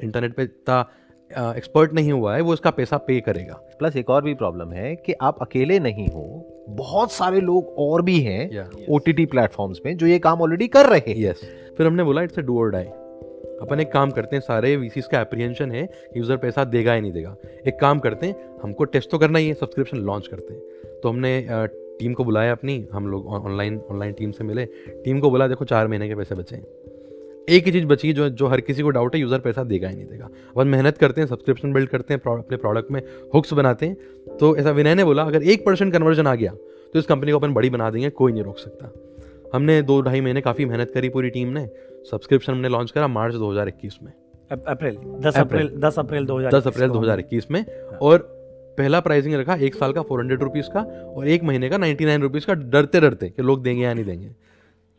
इंटरनेट 0.03 0.37
पर 0.37 0.43
इतना 0.43 1.55
एक्सपर्ट 1.57 1.93
नहीं 1.93 2.13
हुआ 2.13 2.35
है 2.35 2.41
वो 2.41 2.55
इसका 2.55 2.71
पैसा 2.71 2.97
पे 2.99 3.21
करेगा। 3.21 3.55
प्लस 3.79 3.97
एक 3.97 4.11
और 4.11 4.25
भी 4.25 4.35
प्रॉब्लम 4.35 4.73
है 4.73 4.95
कि 4.97 5.13
आप 5.23 5.39
अकेले 5.43 5.79
नहीं 5.81 6.09
हो 6.09 6.27
बहुत 6.71 7.13
सारे 7.13 7.41
लोग 7.43 7.75
और 7.79 8.03
भी 8.03 8.19
हैं 8.21 8.69
ओ 8.89 8.99
टी 8.99 9.13
टी 9.13 9.27
प्लेटफॉर्म्स 9.27 9.81
में 9.87 9.97
जो 9.97 10.07
ये 10.07 10.19
काम 10.19 10.43
ऑलरेडी 10.43 10.69
कर 10.69 10.87
रहे 10.87 11.01
हैं। 11.09 11.17
यस 11.21 11.41
फिर 11.77 11.87
हमने 11.87 12.05
बोला 12.05 12.23
इट्स 12.23 12.39
अ 12.39 12.43
डू 12.43 12.59
और 12.61 12.71
डाई 12.71 12.85
अपन 13.63 13.81
एक 13.81 13.93
काम 13.93 14.11
करते 14.11 14.37
हैं, 14.37 14.43
सारे 14.43 14.77
वी 14.77 14.89
का 15.03 15.21
एप्रीहेंशन 15.21 15.71
है 15.73 15.89
यूज़र 16.17 16.37
पैसा 16.37 16.65
देगा 16.67 16.95
ही 16.95 17.01
नहीं 17.01 17.13
देगा। 17.13 17.37
एक 17.67 17.79
काम 17.81 17.99
करते 17.99 18.27
हैं, 18.27 18.37
हमको 18.63 18.85
टेस्ट 18.87 19.11
तो 19.11 19.19
करना 19.19 19.39
ही 19.39 19.49
है 19.49 19.55
सब्सक्रिप्शन 19.55 19.99
लॉन्च 20.01 20.27
करते 20.27 20.55
हैं। 20.55 21.01
तो 21.03 21.09
हमने 21.09 21.47
टीम 21.99 22.15
को 22.15 22.25
बुलाया 22.25 22.53
अपनी, 22.53 22.87
हम 22.93 23.07
लोग 23.07 23.27
ऑनलाइन 23.29 23.81
ऑनलाइन 23.91 24.13
टीम 24.13 24.31
से 24.31 24.45
मिले। 24.45 24.65
टीम 25.05 25.21
को 25.21 25.31
बोला, 25.31 25.49
देखो, 25.49 25.65
चार 25.65 25.89
महीने 25.89 26.09
के 26.09 26.15
पैसे 26.15 26.35
बचे 26.35 26.57
हैं। 26.57 26.65
एक 27.49 27.65
ही 27.67 27.73
चीज़ 27.73 27.87
बची 27.87 28.13
जो 28.13 28.29
जो 28.31 28.47
हर 28.47 28.61
किसी 28.61 28.83
को 28.83 28.91
डाउट 28.91 29.15
है 29.15 29.21
यूज़र 29.21 29.39
पैसा 29.39 29.63
देगा 29.65 29.89
ही 29.89 29.97
नहीं 29.97 30.07
देगा। 30.07 30.29
अपन 30.51 30.69
मेहनत 30.69 30.99
करते 30.99 31.21
हैं 31.21 31.29
सब्सक्रिप्शन 31.29 31.73
बिल्ड 31.73 31.89
करते 31.89 32.15
हैं 32.15 32.21
अपने 32.33 32.57
प्रोडक्ट 32.57 32.91
में 32.91 33.01
हुक्स 33.35 33.53
बनाते 33.53 33.87
हैं। 33.87 34.37
तो 34.39 34.57
ऐसा 34.57 34.71
विनय 34.73 34.95
ने 34.95 35.05
बोला, 35.05 35.23
अगर 35.23 35.43
एक 35.45 35.65
परसेंट 35.67 35.93
कन्वर्जन 35.93 36.27
आ 36.27 36.35
गया 36.35 36.53
तो 36.95 36.99
इस 36.99 37.07
कंपनी 37.07 37.33
को 37.33 37.39
अपन 37.39 37.55
बड़ी 37.55 37.71
बना 37.71 37.91
देंगे, 37.91 38.11
कोई 38.11 38.33
नहीं 38.33 38.43
रोक 38.45 38.59
सकता। 38.59 38.93
हमने 39.55 39.81
दो 39.83 40.01
ढाई 40.01 40.21
महीने 40.21 40.41
काफ़ी 40.41 40.65
मेहनत 40.65 40.91
करी 40.91 41.09
पूरी 41.09 41.29
टीम 41.31 41.49
ने। 41.49 41.67
सब्सक्रिप्शन 42.11 42.53
हमने 42.53 42.69
लॉन्च 42.69 42.91
करा 42.91 43.09
मार्च 43.09 43.35
2021 43.35 43.99
में। 44.03 44.13
अप्रैल 44.51 44.97
10 45.21 45.37
अप्रैल 45.39 45.69
10 45.81 45.99
अप्रैल 45.99 46.27
2010 46.27 46.67
अप्रैल 46.67 46.91
2021 46.91 47.51
में। 47.51 47.65
और 48.03 48.19
पहला 48.79 49.01
प्राइसिंग 49.01 49.35
रखा 49.35 49.55
एक 49.57 49.75
साल 49.75 49.93
का 49.93 50.03
फोर 50.03 50.21
हंड्रेड 50.21 50.43
रुपीज़ 50.43 50.71
का 50.71 50.81
और 51.17 51.29
एक 51.29 51.43
महीने 51.43 51.69
का 51.69 51.79
नाइन्टी 51.79 52.05
नाइन 52.05 52.23
रुपीज़ 52.23 52.47
का 52.47 52.55
डरते 52.55 53.01
डरते 53.01 53.29
कि 53.29 53.43
लोग 53.43 53.63
देंगे 53.63 53.83
या 53.83 53.93
नहीं 53.95 54.05
देंगे। 54.05 54.31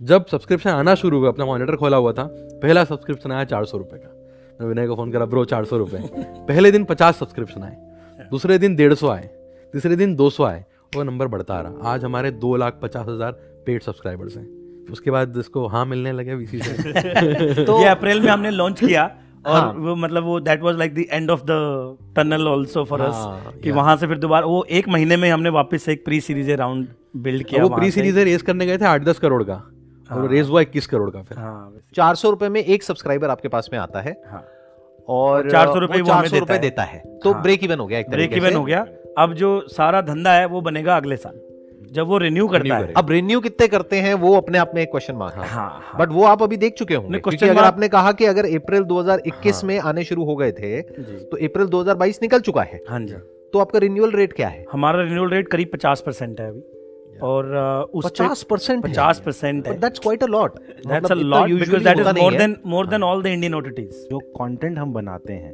जब 0.02 0.26
सब्सक्रिप्शन 0.26 0.70
आना 0.70 0.94
शुरू 0.96 1.20
हुआ 1.20 1.30
अपना 1.30 1.46
मॉनिटर 1.46 1.76
खोला 1.76 1.98
हुआ 1.98 2.14
था 2.14 2.28
पहला 2.62 2.84
सब्सक्रिप्शन 2.84 3.32
आया 3.32 3.44
चार 3.46 3.66
सौ 3.66 3.78
रुपये 3.78 4.00
का। 4.00 4.66
विनय 4.68 4.88
को 4.88 4.96
फ़ोन 4.96 5.12
करा 5.12 5.26
ब्रो 5.26 5.44
चार 5.46 5.66
सौ 5.66 5.78
रुपये 5.78 6.00
पहले 6.48 6.72
दिन 6.72 6.84
पचास 6.84 7.18
सब्सक्रिप्शन 7.20 7.64
आए 7.64 8.28
दूसरे 8.32 8.58
दिन 8.58 8.76
डेढ़ 8.76 8.94
सौ 8.94 9.08
आए 9.08 9.30
तीसरे 9.74 9.96
दिन 9.96 10.16
दो 10.16 10.30
सौ 10.30 10.44
आए 10.44 10.64
और 10.98 11.04
नंबर 11.04 11.28
बढ़ता 11.28 11.60
रहा। 11.62 11.94
आज 11.94 12.04
हमारे 12.06 12.32
दो 12.32 12.56
लाख 12.56 12.80
पचास 12.84 13.08
हज़ार 13.08 13.40
पेड 13.66 13.82
सब्सक्राइबर्स 13.82 14.38
हैं। 14.38 14.48
उसके 14.92 15.12
बाद 15.12 15.38
इसको 15.38 15.68
हाँ 15.68 15.86
मिलने 15.86 16.12
लगे 16.12 16.36
वीसी 16.36 16.60
से। 16.60 17.64
तो 17.66 17.80
ये 17.80 17.86
अप्रैल 17.86 18.22
में 18.22 18.32
हमने 18.32 18.50
लॉन्च 18.50 18.80
किया 18.80 19.04
और 19.46 19.54
हाँ. 19.54 19.74
वो 19.74 19.96
मतलब 19.96 20.24
वो 20.24 20.40
that 20.40 20.62
was 20.62 20.78
like 20.78 20.94
the 20.96 21.06
end 21.12 21.32
of 21.32 21.42
the 21.44 21.98
tunnel 22.16 22.48
also 22.48 22.84
for 22.84 23.02
us 23.02 23.26
कि 23.64 23.72
वहाँ 23.72 23.98
से 23.98 24.08
फिर 24.08 24.18
दोबारा 24.18 24.46
वो 24.46 24.64
एक 24.70 24.90
महीने 24.90 25.18
में 25.18 25.30
हमने 25.32 25.50
वापस 25.50 25.84
से 25.84 25.92
एक 25.92 26.06
प्री 26.06 26.22
सीरीज़ 26.22 26.52
राउंड 26.52 26.88
बिल्ड 27.18 27.44
किया 27.44 27.64
वो 27.64 27.70
प्री 27.70 27.92
सीरीज़ 27.92 28.20
रेस 28.20 28.42
करने 28.42 28.66
गए 28.66 28.78
थे 28.78 28.86
आठ 28.86 29.04
दस 29.04 29.20
करोड़ 29.20 29.44
का 29.44 29.62
हाँ। 30.10 30.18
और 30.18 30.30
रेज 30.30 30.50
हुआ 30.50 30.62
इक्कीस 30.62 30.88
करोड़ 30.88 31.10
का 31.10 31.22
फिर। 31.22 31.38
हाँ, 31.38 31.74
चार 31.96 32.16
सौ 32.16 32.30
रुपए 32.30 32.50
में 32.50 32.64
एक 32.64 32.84
सब्सक्राइबर 32.84 33.30
आपके 33.30 33.48
पास 33.48 33.70
में 33.74 33.80
आता 33.80 34.02
है। 34.02 34.22
हाँ। 34.28 34.46
और 35.08 35.52
चार 35.52 35.68
सौ 35.68 35.80
रुपए 35.80 36.02
चार 36.04 36.28
सौ 36.28 36.40
रुपए 36.40 36.58
देता 36.58 36.84
है। 36.84 37.20
तो 37.24 37.34
ब्रेक 37.34 37.64
इवन 37.64 37.80
हो 37.80 37.88
गया 37.88 38.02
ब्रेक 38.10 38.34
इवन 38.34 38.56
हो 38.56 38.64
गया। 38.64 38.86
अब 39.18 39.34
जो 39.34 39.68
सारा 39.68 40.02
धंधा 40.02 40.32
है 40.32 40.46
वो 40.46 40.62
बनेगा 40.62 40.98
अगले 40.98 41.18
साल। 41.18 41.40
जब 41.96 42.08
वो 42.08 42.18
रिन्यू 42.18 42.48
करता 42.48 42.78
है। 42.78 42.94
अब 42.98 43.10
रिन्यू 43.10 43.40
कितने 43.40 43.68
करते 43.68 44.00
हैं 44.00 44.14
वो 44.14 44.36
अपने 44.38 44.58
आप 44.58 44.72
में 44.76 44.82
एक 44.82 44.90
क्वेश्चन 44.92 45.16
मार्क 45.16 45.36
है 45.36 45.48
हाँ, 45.48 45.98
बट 46.00 46.10
वो 46.10 46.24
आप 46.24 46.44
अभी 46.44 46.58
देख 46.58 46.74
चुके 46.74 46.96
होंगे 46.96 47.20
क्योंकि 47.20 47.46
अगर 47.46 47.64
आपने 47.64 47.88
कहा 47.90 48.12
कि 48.12 48.26
अगर 48.26 48.46
अप्रैल 48.56 48.84
2021 48.84 49.54
हाँ, 49.54 49.62
में 49.64 49.80
आने 49.80 50.04
शुरू 50.04 50.26
हो 50.26 50.36
गए 50.36 50.52
थे 50.52 50.82
तो 50.82 51.38
अप्रैल 51.46 51.68
2022 51.68 52.22
निकल 52.22 52.40
चुका 52.40 52.62
है। 52.62 52.82
हाँ 52.90 53.00
जी। 53.00 53.16
तो 53.54 53.60
आपका 53.60 53.80
रिन्यूअल 53.80 54.12
रेट 54.12 54.34
क्या 54.34 54.48
है? 54.48 54.66
हमारा 54.72 55.02
रिन्यूअल 55.02 55.30
रेट 55.30 55.48
करीब 55.48 55.70
पचास 55.74 56.04
परसेंट 56.06 56.40
है 56.42 56.50
अभी। 56.50 56.62
और 57.24 57.46
uh, 57.96 58.06
पचास 58.06 58.44
परसेंट 58.44 58.84
पचास 58.84 59.20
percent 59.20 59.68
that's 59.68 60.00
quite 60.00 60.24
a 60.24 60.28
lot 60.28 60.60
that's 60.88 61.12
a 61.12 61.16
lot 61.16 61.50
because 61.50 61.84
that 61.84 62.00
is 62.00 62.08
more 62.20 62.36
than 62.36 62.58
more 62.66 62.88
than 62.88 63.04
all 63.04 63.24
the 63.24 63.26
Indian 63.26 63.56
OTTs 63.56 64.08
जो 64.12 64.20
कंटेंट 64.20 64.78
हम 64.78 64.94
बनाते 64.94 65.34
हैं 65.34 65.54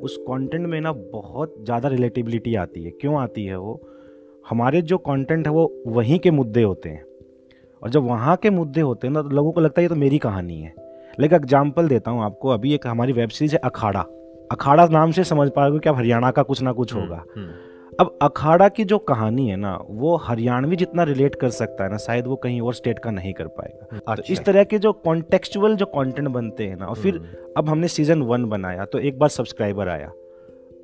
उस 0.00 0.16
कंटेंट 0.16 0.66
में 0.66 0.80
ना 0.80 0.92
बहुत 0.92 1.54
ज़्यादा 1.60 1.88
रिलेटिबिलिटी 1.88 2.54
आती 2.54 2.82
है। 2.84 2.90
क्यों 2.90 3.20
आती 3.20 3.44
है 3.44 3.58
वो? 3.58 3.80
हमारे 4.46 4.82
जो 4.82 4.98
कंटेंट 4.98 5.46
है 5.46 5.52
वो 5.52 5.72
वहीं 5.86 6.18
के 6.18 6.30
मुद्दे 6.30 6.62
होते 6.62 6.88
हैं। 6.88 7.04
और 7.82 7.90
जब 7.90 8.06
वहाँ 8.06 8.36
के 8.36 8.50
मुद्दे 8.50 8.80
होते 8.80 9.06
हैं 9.06 9.14
ना 9.14 9.22
तो 9.22 9.28
लोगों 9.28 9.52
को 9.52 9.60
लगता 9.60 9.80
है 9.80 9.84
ये 9.84 9.88
तो 9.88 9.94
मेरी 9.94 10.18
कहानी 10.18 10.60
है। 10.60 10.74
लेकिन 11.20 11.36
एग्ज़ाम्पल 11.36 11.88
देता 11.88 12.10
हूँ 12.10 12.22
आपको 12.22 12.48
अभी 12.48 12.74
एक 12.74 12.86
हमारी 12.86 13.12
वेब 13.12 13.28
सीरीज़ 13.28 13.54
है 13.54 13.60
अखाड़ा। 13.64 14.00
अखाड़ा 14.52 14.86
नाम 14.86 15.10
से 15.10 15.24
समझ 15.24 15.48
पाओगे 15.50 15.78
कि 15.78 15.88
अब 15.88 15.96
हरियाणा 15.96 16.30
का 16.30 16.42
कुछ 16.42 16.62
ना 16.62 16.72
कुछ 16.72 16.92
हम्म, 16.94 17.02
होगा। 17.02 17.24
हम्म। 17.36 17.52
अब 18.00 18.18
अखाड़ा 18.22 18.68
की 18.68 18.84
जो 18.84 18.98
कहानी 18.98 19.48
है 19.48 19.56
ना 19.56 19.76
वो 19.82 20.16
हरियाणवी 20.16 20.76
जितना 20.76 21.02
रिलेट 21.02 21.34
कर 21.34 21.50
सकता 21.50 21.84
है 21.84 21.90
ना 21.90 21.96
शायद 21.96 22.26
वो 22.26 22.36
कहीं 22.36 22.60
और 22.60 22.74
स्टेट 22.74 22.98
का 22.98 23.10
नहीं 23.10 23.32
कर 23.32 23.46
पाएगा। 23.48 23.86
तो 23.86 23.96
अच्छा। 23.96 24.14
तो 24.14 24.32
इस 24.32 24.44
तरह 24.44 24.64
के 24.64 24.78
जो 24.78 24.92
कॉन्टेक्चुअल 25.04 25.76
जो 25.76 25.86
कंटेंट 25.86 26.28
बनते 26.28 26.66
हैं 26.66 26.76
ना 26.76 26.86
और 26.86 26.96
फिर 26.96 27.16
हम्म। 27.16 27.52
अब 27.56 27.68
हमने 27.68 27.88
सीज़न 27.88 28.22
वन 28.22 28.44
बनाया 28.44 28.84
तो 28.84 28.98
एक 28.98 29.18
बार 29.18 29.28
सब्सक्राइबर 29.28 29.88
आया। 29.88 30.10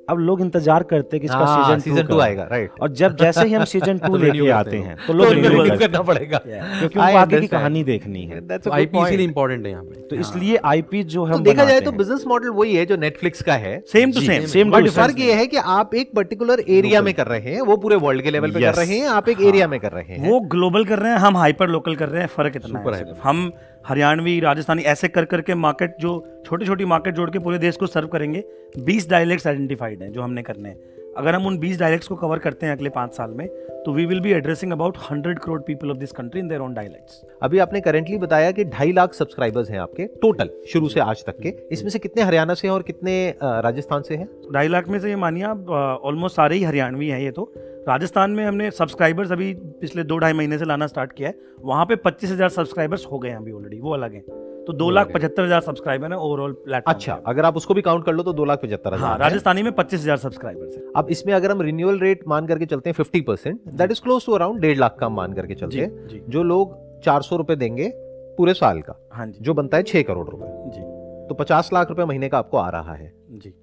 अब 0.09 0.19
लोग 0.19 0.41
इंतज़ार 0.41 0.83
करते 0.83 1.17
हैं 1.17 1.21
कि 1.21 1.25
इसका 1.25 1.45
सीज़न 1.45 1.79
सीज़न 1.79 2.07
टू 2.07 2.19
आएगा 2.19 2.43
राइट 2.43 2.79
और 2.81 2.91
जब 2.91 3.15
जैसे 3.17 3.45
ही 3.47 3.53
हम 3.53 3.63
सीज़न 3.65 3.97
टू 3.97 4.17
लेके 4.23 4.49
आते 4.49 4.77
हैं। 4.77 4.95
तो 5.07 5.13
लोग 5.13 5.27
रिन्यू 5.27 5.77
करना 5.79 6.01
पड़ेगा। 6.01 6.37
क्योंकि 6.37 6.99
उनको 6.99 7.17
आगे 7.17 7.39
की 7.39 7.47
कहानी 7.47 7.83
देखनी 7.83 8.23
है। 8.25 8.41
आईपी 8.71 9.01
इसीलिए 9.01 9.25
इंपॉर्टेंट 9.25 9.65
है 9.65 9.71
यहाँ 9.71 9.83
पे। 9.83 10.01
तो 10.01 10.15
इसलिए 10.15 10.59
आईपी 10.65 11.03
जो 11.05 11.25
है 11.25 11.41
देखा 11.43 11.65
जाए 11.65 11.81
तो 11.81 11.91
बिज़नेस 11.91 12.23
मॉडल 12.27 12.49
वही 12.51 12.75
है 12.75 12.85
जो 12.85 12.97
नेटफ्लिक्स 12.97 13.41
का 13.41 13.53
है। 13.55 13.79
Same 13.91 14.11
to 14.11 14.21
same 14.21 14.45
same 14.47 14.71
but 14.71 14.89
फ़र्क 14.89 15.19
ये 15.19 15.33
है 15.33 15.47
कि 15.47 15.57
आप 15.75 15.95
एक 15.95 16.11
पर्टिकुलर 16.15 16.63
एरिया 16.69 17.01
में 17.01 17.13
कर 17.13 17.27
रहे 17.27 17.53
हैं 17.53 17.61
वो 17.61 17.77
पूरे 17.77 17.95
वर्ल्ड 17.97 18.21
के 18.21 18.31
लेवल 18.31 18.51
पे 18.51 18.61
कर 18.61 18.75
रहे 18.75 18.97
हैं 18.97 19.07
आप 19.09 19.29
एक 19.29 19.41
एरिया 19.41 19.65
हाँ। 19.65 19.71
में 19.71 19.79
कर 19.79 19.91
रहे 19.91 20.15
हैं। 20.15 20.29
वो 20.29 20.39
ग्लोबल 20.55 20.85
कर 20.85 20.99
रहे 20.99 21.11
हैं 21.11 21.19
हम 21.19 21.37
हाइपर 21.37 21.69
लोकल 21.69 21.95
कर 21.95 22.09
रहे 22.09 22.21
हैं 22.21 22.29
फ़र्क 22.29 22.55
इतना 22.55 22.95
है 22.95 23.03
हम 23.23 23.51
हरियाणवी, 23.87 24.39
राजस्थानी, 24.39 24.81
ऐसे 24.81 25.07
कर 25.07 25.25
करके 25.25 25.55
मार्केट 25.55 25.95
जो 25.99 26.41
छोटी 26.45 26.65
छोटी 26.65 26.85
मार्केट 26.85 27.15
जोड़ 27.15 27.29
के 27.29 27.39
पूरे 27.39 27.57
देश 27.57 27.77
को 27.77 27.87
सर्व 27.87 28.07
करेंगे, 28.07 28.43
बीस 28.79 29.09
डायलेक्ट्स 29.09 29.47
आइडेंटिफाइड 29.47 30.03
हैं 30.03 30.11
जो 30.11 30.21
हमने 30.21 30.43
करने 30.43 30.69
हैं। 30.69 31.00
अगर 31.21 31.35
हम 31.35 31.45
उन 31.45 31.57
बीस 31.59 31.79
डायलेक्ट्स 31.79 32.07
को 32.07 32.15
कवर 32.15 32.39
करते 32.39 32.65
हैं 32.65 32.73
अगले 32.73 32.89
पाँच 32.89 33.13
साल 33.13 33.31
में 33.31 33.47
तो 33.85 33.93
we 33.93 34.05
will 34.05 34.19
be 34.21 34.31
addressing 34.31 34.71
about 34.71 34.97
hundred 35.01 35.39
crore 35.39 35.59
people 35.61 35.89
of 35.91 35.97
this 35.97 36.11
country 36.11 36.39
in 36.39 36.47
their 36.47 36.61
own 36.61 36.73
dialects 36.73 37.21
अभी 37.43 37.59
आपने 37.59 37.81
करेंटली 37.81 38.17
बताया 38.17 38.51
कि 38.51 38.63
ढाई 38.67 38.91
लाख 38.91 39.13
सब्सक्राइबर्स 39.13 39.69
हैं 39.69 39.79
आपके 39.79 40.05
टोटल 40.21 40.49
शुरू 40.73 40.89
से 40.89 40.99
आज 40.99 41.23
तक 41.25 41.39
के। 41.39 41.49
इसमें 41.71 41.89
से 41.89 41.99
कितने 41.99 42.23
हरियाणा 42.23 42.53
से 42.53 42.67
हैं 42.67 42.73
और 42.73 42.83
कितने 42.83 43.13
राजस्थान 43.43 44.01
से 44.01 44.15
हैं? 44.15 44.27
ढाई 44.53 44.67
लाख 44.67 44.87
में 44.87 44.99
से 44.99 45.09
ये 45.09 45.15
मानिए 45.17 45.43
आप 45.45 45.69
ऑलमोस्ट 46.03 46.35
सारे 46.35 46.55
ही 46.55 46.63
हरियाणवी 46.63 47.09
हैं 47.09 47.19
ये 47.19 47.31
तो। 47.31 47.51
राजस्थान 47.87 48.31
में 48.31 48.45
हमने 48.45 48.71
सब्सक्राइबर्स 48.71 49.31
अभी 49.31 49.53
पिछले 49.81 50.03
दो 50.03 50.17
ढाई 50.17 50.33
महीने 50.33 50.57
से 50.57 50.65
लाना 50.65 50.87
स्टार्ट 50.87 51.13
किया 51.13 51.29
है। 51.29 51.35
वहाँ 51.63 51.85
पे 51.85 51.95
पच्चीस 52.05 52.31
हज़ार 52.31 52.49
सब्सक्राइबर्स 52.51 53.05
हो 53.11 53.19
गए 53.19 53.29
हैं 53.29 53.37
अभी 53.37 53.51
ऑलरेडी 53.51 53.79
वो 53.79 53.93
अलग 53.93 54.13
हैं। 54.13 54.23
तो 54.67 54.73
दो 54.73 54.89
लाख 54.89 55.11
पचहत्तर 55.13 55.43
हज़ार 55.43 55.61
सब्सक्राइबर 55.61 56.11
है 56.11 56.17
ओवरऑल 56.17 56.51
प्लेटफॉर्म 56.55 56.93
अच्छा 56.93 57.13
अगर 57.27 57.45
आप 57.45 57.55
उसको 57.57 57.73
भी 57.73 57.81
काउंट 57.81 58.05
कर 58.05 58.13
लो 58.13 58.23
तो 58.23 58.33
दो 58.33 58.45
लाख 58.45 58.61
पचहत्तर 58.61 58.93
हाँ, 58.93 59.17
राजस्थानी 59.17 59.63
में 59.63 59.71
पच्चीस 59.71 60.01
हज़ार 60.01 60.17
सब्सक्राइबर 60.17 60.65
है। 60.67 60.91
अब 60.95 61.07
इसमें 61.09 61.33
अगर 61.33 61.51
हम 61.51 61.61
रिन्यूअल 61.61 61.99
रेट 61.99 62.27
मान 62.27 62.47
करके 62.47 62.65
चलते 62.65 62.89
हैं 62.89 62.93
fifty 62.93 63.21
percent 63.21 63.59
that 63.69 63.91
is 63.91 64.01
close 64.01 64.25
to 64.25 64.33
around 64.33 64.61
डेढ़ 64.61 64.77
लाख 64.77 64.97
का 64.99 65.09
मान 65.09 65.33
करके 65.33 65.55
चलते 65.55 65.77
हैं। 65.77 66.27
जो। 66.29 66.43
लोग 66.43 66.77
चार 67.03 67.21
सौ 67.21 67.35
रुपए 67.35 67.55
देंगे 67.55 67.91
पूरे 68.37 68.53
साल 68.53 68.81
का 68.81 68.95
हाँ 69.13 69.27
जी। 69.27 69.39
जो 69.41 69.53
बनता 69.53 69.77
है 69.77 69.83
छह 69.83 70.01
करोड़ 70.01 70.27
रुपए। 70.29 70.47
जी। 70.69 70.81
तो 71.27 71.35
पचास 71.35 71.69
लाख 71.73 71.89
रुपए 71.89 72.05
महीने 72.05 72.29
का 72.29 72.37
आपको 72.37 72.57
आ 72.57 72.69
रहा 72.69 72.93
है। 72.93 73.11
जी। 73.33 73.53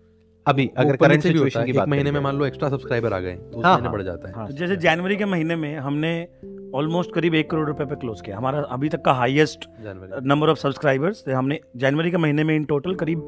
अभी 0.46 0.70
अगर 0.76 0.96
करंट 0.96 1.22
सिचुएशन 1.22 1.64
की 1.64 1.72
बात 1.72 1.88
महीने 1.88 2.10
में 2.10 2.20
मान 2.20 2.36
लो 2.36 2.46
एक्स्ट्रा 2.46 2.68
सब्सक्राइबर 2.68 3.12
आ 3.12 3.18
गए 3.20 3.32
तो 3.32 3.60
हाँ, 3.60 3.74
महीने 3.74 3.88
बढ़ 3.88 4.02
जाता 4.02 4.28
है। 4.28 4.34
हाँ, 4.34 4.46
तो 4.46 4.54
जैसे 4.54 4.76
जनवरी 4.78 5.16
के 5.16 5.24
महीने 5.26 5.56
में 5.56 5.76
हमने 5.78 6.12
ऑलमोस्ट 6.74 7.12
करीब 7.12 7.34
एक 7.34 7.50
करोड़ 7.50 7.66
रुपए 7.68 7.84
पे 7.84 7.96
क्लोज 7.96 8.20
किया। 8.20 8.36
हमारा 8.36 8.58
अभी 8.70 8.88
तक 8.88 9.02
का 9.04 9.12
हाईएस्ट 9.14 9.64
नंबर 10.24 10.48
ऑफ़ 10.48 10.58
सब्सक्राइबर्स 10.58 11.24
हमने 11.28 11.60
जनवरी 11.76 12.10
के 12.10 12.16
महीने 12.16 12.44
में 12.44 12.54
इन 12.56 12.64
टोटल 12.64 12.94
करीब 12.94 13.22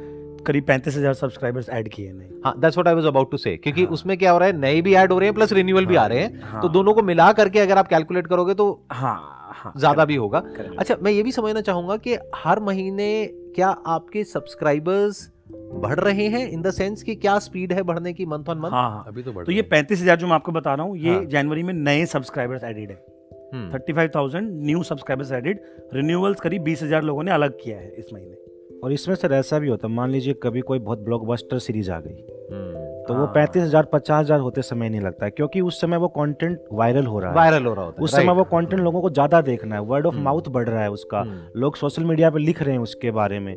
करीब 0.46 0.64
पैंतीस 0.66 0.96
हज़ार 0.96 1.14
सब्सक्राइबर्स 1.14 1.68
ऐड 1.68 1.88
किए 1.88 2.12
नहीं 2.12 2.28
हाँ 2.44 2.54
that's 2.60 2.76
what 2.76 2.88
I 2.88 2.94
was 2.94 3.04
about 3.06 3.30
to 3.30 3.36
say 3.36 3.56
क्योंकि 3.56 3.82
हाँ. 3.82 3.90
उसमें 3.92 4.16
क्या 4.18 4.30
हो 4.30 4.38
रहा 4.38 4.48
है 4.48 4.56
नए 4.58 4.80
भी 4.82 4.94
ऐड 4.94 5.12
हो 5.12 5.18
रहे 5.18 5.28
हैं 5.28 5.34
प्लस 5.34 5.52
रिन्यूअल 5.52 5.84
हाँ. 5.84 5.88
भी 5.88 5.96
आ 5.96 6.06
रहे 6.06 6.18
हैं। 6.18 6.40
हाँ. 6.42 6.62
तो 6.62 6.68
दोनों 6.68 6.94
को 6.94 7.02
मिला 7.02 7.32
करके 7.32 7.58
अगर 7.58 7.78
आप 7.78 7.88
कैलकुलेट 7.88 8.26
करोगे 8.26 8.54
तो 8.54 8.70
हाँ, 8.92 9.52
हाँ 9.54 9.72
ज़्यादा 9.76 10.04
भी 10.04 10.16
होगा। 10.16 10.42
अच्छा 10.78 10.96
मैं 11.02 11.12
ये 11.12 11.22
भी 11.22 11.32
समझना 11.32 11.60
चाहूँगा 11.60 11.96
कि 11.98 12.16
हर 12.36 12.60
महीने 12.60 13.10
क्या 13.54 13.68
आपके 13.68 14.24
सब्सक्राइबर्स 14.24 15.30
बढ़ 15.52 15.98
रहे 16.00 16.26
हैं 16.28 16.48
इन 16.48 16.62
द 16.62 16.70
सेंस 16.72 17.02
कि 17.02 17.14
क्या 17.16 17.38
स्पीड 17.38 17.72
है 17.72 17.82
बढ़ने 17.82 18.12
की 18.12 18.26
मंथ 18.26 18.48
ऑन 18.48 18.58
मंथ 18.58 18.70
हाँ 18.70 18.90
हाँ। 18.90 19.04
अभी 19.08 19.22
तो 19.22 19.32
बढ़ 19.32 19.44
तो 19.44 19.52
ये 19.52 19.62
पैंतीस 19.70 20.00
हज़ार 20.02 20.16
जो 20.16 20.26
मैं 20.26 20.34
आपको 20.34 20.52
बता 20.52 20.74
रहा 20.74 20.86
हूँ 20.86 20.98
ये 20.98 21.14
हाँ. 21.14 21.24
जनवरी 21.26 21.62
में 21.62 21.74
नए 21.74 22.04
सब्सक्राइबर्स 22.08 22.64
एडेड 22.64 22.90
है। 22.90 23.19
Thirty 23.54 23.92
five 23.92 24.10
thousand 24.14 24.50
new 24.64 24.82
subscribers 24.82 25.32
added. 25.32 25.60
Renewals 25.94 26.40
करीब 26.40 26.62
बीस 26.62 26.82
हज़ार 26.82 27.02
लोगों 27.02 27.22
ने 27.22 27.30
अलग 27.30 27.58
किया 27.62 27.78
है 27.78 27.90
इस 27.98 28.12
महीने। 28.12 28.36
और 28.84 28.92
इसमें 28.92 29.14
सर 29.14 29.32
ऐसा 29.32 29.58
भी 29.58 29.68
होता 29.68 29.88
है 29.88 29.94
मान 29.94 30.10
लीजिए 30.10 30.34
कभी 30.42 30.60
कोई 30.60 30.78
बहुत 30.78 30.98
ब्लॉकबस्टर 30.98 31.58
सीरीज़ 31.58 31.90
आ 31.90 31.98
गई 32.00 32.24
हम्म। 32.52 32.88
तो 33.06 33.14
वो 33.14 33.24
हाँ। 33.24 33.32
पैंतीस 33.34 33.62
हज़ार 33.62 33.84
पचास 33.92 34.20
हज़ार 34.20 34.40
होते 34.40 34.62
समय 34.62 34.88
नहीं 34.88 35.00
लगता 35.00 35.24
है 35.24 35.30
क्योंकि 35.30 35.60
उस 35.60 35.80
समय 35.80 35.96
वो 35.96 36.08
कंटेंट 36.08 36.58
वायरल 36.72 37.06
हो 37.06 37.18
रहा 37.18 37.30
है। 37.30 37.36
वायरल 37.36 37.66
हो 37.66 37.72
रहा 37.74 37.84
होता 37.84 37.96
है 37.98 38.04
उस 38.04 38.14
समय 38.16 38.32
वो 38.32 38.44
कंटेंट 38.46 38.82
लोगों 38.82 39.00
को 39.00 39.10
ज़्यादा 39.10 39.40
देखना 39.40 39.74
है 39.74 39.80
वर्ड 39.82 40.06
ऑफ़ 40.06 40.16
माउथ 40.18 40.48
बढ़ 40.48 40.68
रहा 40.68 40.82
है 40.82 40.90
उसका। 40.90 41.20
हम्म। 41.20 41.60
लोग 41.60 41.76
सोशल 41.76 42.04
मीडिया 42.04 42.30
पे 42.30 42.38
लिख 42.38 42.62
रहे 42.62 42.74
हैं 42.74 42.80
उसके 42.80 43.10
बारे 43.10 43.38
में। 43.40 43.54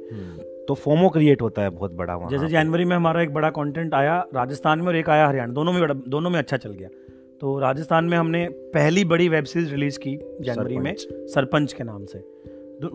तो 0.67 0.73
फोमो 0.73 1.09
क्रिएट 1.09 1.41
होता 1.41 1.61
है 1.61 1.69
बहुत 1.69 1.93
बड़ा 1.93 2.15
वहाँ 2.15 2.29
जैसे 2.29 2.47
जनवरी 2.47 2.85
में 2.85 2.95
हमारा 2.95 3.21
एक 3.21 3.33
बड़ा 3.33 3.49
कंटेंट 3.51 3.93
आया 3.93 4.17
राजस्थान 4.35 4.79
में 4.79 4.87
और 4.87 4.95
एक 4.95 5.09
आया 5.09 5.27
हरियाणा 5.27 5.53
दोनों 5.53 5.71
में 5.73 5.81
बड़ा 5.81 5.93
दोनों 6.07 6.29
में 6.29 6.37
अच्छा 6.39 6.57
चल 6.57 6.71
गया। 6.71 6.89
तो 7.43 7.59
राजस्थान 7.59 8.05
में 8.05 8.17
हमने 8.17 8.49
पहली 8.49 9.05
बड़ी 9.05 9.29
वेब 9.29 9.43
सीरीज़ 9.43 9.71
रिलीज़ 9.71 9.99
की 9.99 10.19
जनवरी 10.41 10.77
में 10.77 10.95
सरपंच। 10.99 11.73
के 11.73 11.83
नाम 11.83 12.05
से। 12.05 12.19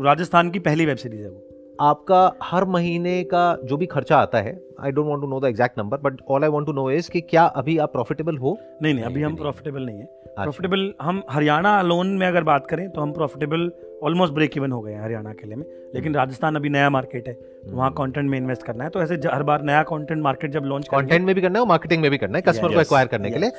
राजस्थान 0.05 0.51
की 0.51 0.59
पहली 0.59 0.87
वेब 0.87 0.97
सीरीज़ 0.97 1.23
है 1.23 1.29
वो। 1.29 1.49
आपका 1.81 2.35
हर 2.43 2.65
महीने 2.65 3.25
का 3.25 3.59
जो 3.65 3.77
भी 3.77 3.87
खर्चा 3.87 4.17
आता 4.17 4.39
है 4.39 4.63
I 4.81 4.91
don't 4.91 5.07
want 5.07 5.21
to 5.21 5.27
know 5.27 5.41
the 5.41 5.45
exact 5.45 5.79
number 5.79 5.97
but 5.97 6.21
all 6.31 6.43
I 6.43 6.49
want 6.49 6.67
to 6.67 6.73
know 6.73 6.91
is 6.91 7.11
कि 7.11 7.21
क्या 7.21 7.45
अभी 7.45 7.79
आप 7.79 7.93
प्रॉफिटेबल 7.93 8.37
हो? 8.37 8.59
नहीं 8.83 8.95
नहीं 8.95 9.05
अभी 9.05 9.15
नहीं, 9.15 9.25
हम 9.25 9.37
प्रॉफिटेबल 9.37 9.83
नहीं। 9.83 9.99
है। 9.99 10.05
प्रॉफिटेबल 10.05 10.87
अच्छा। 10.87 11.05
हम 11.05 11.23
हरियाणा 11.31 11.83
लोन 11.83 12.07
में 12.07 12.27
अगर 12.27 12.43
बात 12.43 12.67
करें 12.67 12.91
तो 12.91 13.01
हम 13.01 13.13
प्रॉफिटेबल 13.13 13.73
ऑलमोस्ट 14.03 14.35
ब्रेक 14.35 14.57
इवन 14.57 14.73
हो 14.73 14.81
गए 14.81 14.93
हैं 14.93 15.03
हरियाणा 15.03 15.33
के 15.33 15.47
लिए 15.47 15.57
में। 15.57 15.65
लेकिन 15.95 16.05
हम्म। 16.05 16.19
राजस्थान 16.19 16.57
अभी 16.57 16.69
नया 16.69 16.91
मार्केट 16.91 17.29
है 17.29 17.35
तो 17.35 17.77
वहाँ 17.77 17.91
कंटेंट 17.91 18.19
हम्म। 18.19 18.31
में 18.31 18.39
इन्वेस्ट 18.39 18.63
करना 18.63 18.85
है। 18.85 18.91
तो 18.91 19.03
ऐसे 19.03 19.15
हर 19.15 19.43
बार 19.43 19.63
नया 19.63 19.83
कंटेंट 19.83 20.23
मार्केट 20.23 20.51
जब 20.51 20.63
लॉन्च 20.65 20.89
कंटेंट 20.89 21.27
में 21.27 21.35
भी 21.35 21.41
करना 21.41 21.59
है 21.59 21.63
और 21.63 21.69
मार्केटिंग 21.69 22.03
में 22.03 22.11
भी 22.11 22.19
करना 22.19 22.39
है 22.39 22.43
कस्टमर 22.43 22.75
को 22.75 22.81
एक्वायर 22.81 23.07
करने 23.07 23.31
के 23.31 23.39
लिए। 23.39 23.51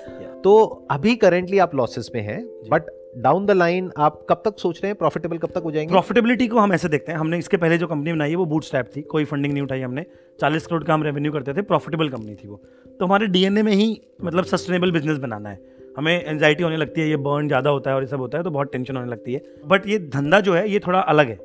तो 0.44 0.88
अभी 0.92 1.16
करेंटली 1.16 1.60
आप 1.60 1.76
लॉसेस 1.76 2.12
में 2.16 2.22
हैं 2.22 2.46
बट 2.72 2.84
डाउन 3.18 3.46
द 3.46 3.52
लाइन 3.52 3.92
आप 3.98 4.26
कब 4.30 4.42
तक 4.46 4.58
सोच 4.60 4.78
रहे 4.78 4.88
हैं 4.88 4.96
प्रॉफिटेबल 4.96 5.38
कब 5.38 5.50
तक 5.50 5.62
हो 5.66 5.72
जाएँगे? 5.72 5.92
प्रॉफिटेबिलिटी 5.92 6.48
को 6.48 6.60
हम 6.60 6.74
ऐसे 6.74 6.90
देखते 6.90 7.12
हैं। 7.12 7.20
हमने 7.20 7.38
इसके 7.38 7.58
पहले 7.58 7.78
जो 7.78 7.88
कंपनी 7.88 8.14
बनाई 8.14 8.30
है 8.30 8.36
वो 8.36 8.46
बूट 8.46 8.64
स्टैप 8.64 8.90
थी। 8.96 9.02
कोई 9.02 9.26
फंडिंग 9.26 9.54
नहीं 9.54 9.64
उठाई 9.64 9.82
हमने। 9.82 10.06
चालीस 10.42 10.68
करोड़ 10.68 10.84
का 10.84 10.94
हम 10.94 11.04
रेवेन्यू 11.04 11.32
करते 11.32 11.54
थे 11.54 11.62
प्रॉफिटेबल 11.62 12.10
कंपनी 12.10 12.36
थी 12.36 12.48
वो। 12.48 12.62
तो 13.00 13.06
हमारे 13.06 13.28
डीएनए 13.28 13.62
में 13.62 13.74
ही 13.74 14.02
मतलब 14.24 14.44
सस्टेनेबल 14.44 14.92
बिज़नेस 14.92 15.18
बनाना 15.18 15.50
है। 15.50 15.79
हमें 16.00 16.14
एनजाइटी 16.16 16.64
होने 16.64 16.78
लगती 16.78 17.02
है 17.02 17.08
ये 17.08 17.16
बर्न 17.24 17.48
ज़्यादा 17.48 17.70
होता 17.70 17.90
है 17.90 17.96
और 17.96 18.04
ये 18.04 18.08
सब 18.08 18.20
होता 18.20 18.38
है 18.38 18.44
तो 18.44 18.52
बहुत 18.52 18.72
टेंशन 18.72 18.98
होने 18.98 19.10
लगती 19.10 19.34
है। 19.34 19.42
बट 19.68 19.88
ये 19.88 19.98
धंधा 20.10 20.40
जो 20.40 20.54
है 20.54 20.70
ये 20.70 20.80
थोड़ा 20.80 21.00
अलग 21.14 21.30
है। 21.30 21.38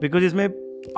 बिकॉज़ 0.00 0.24
इसमें 0.24 0.44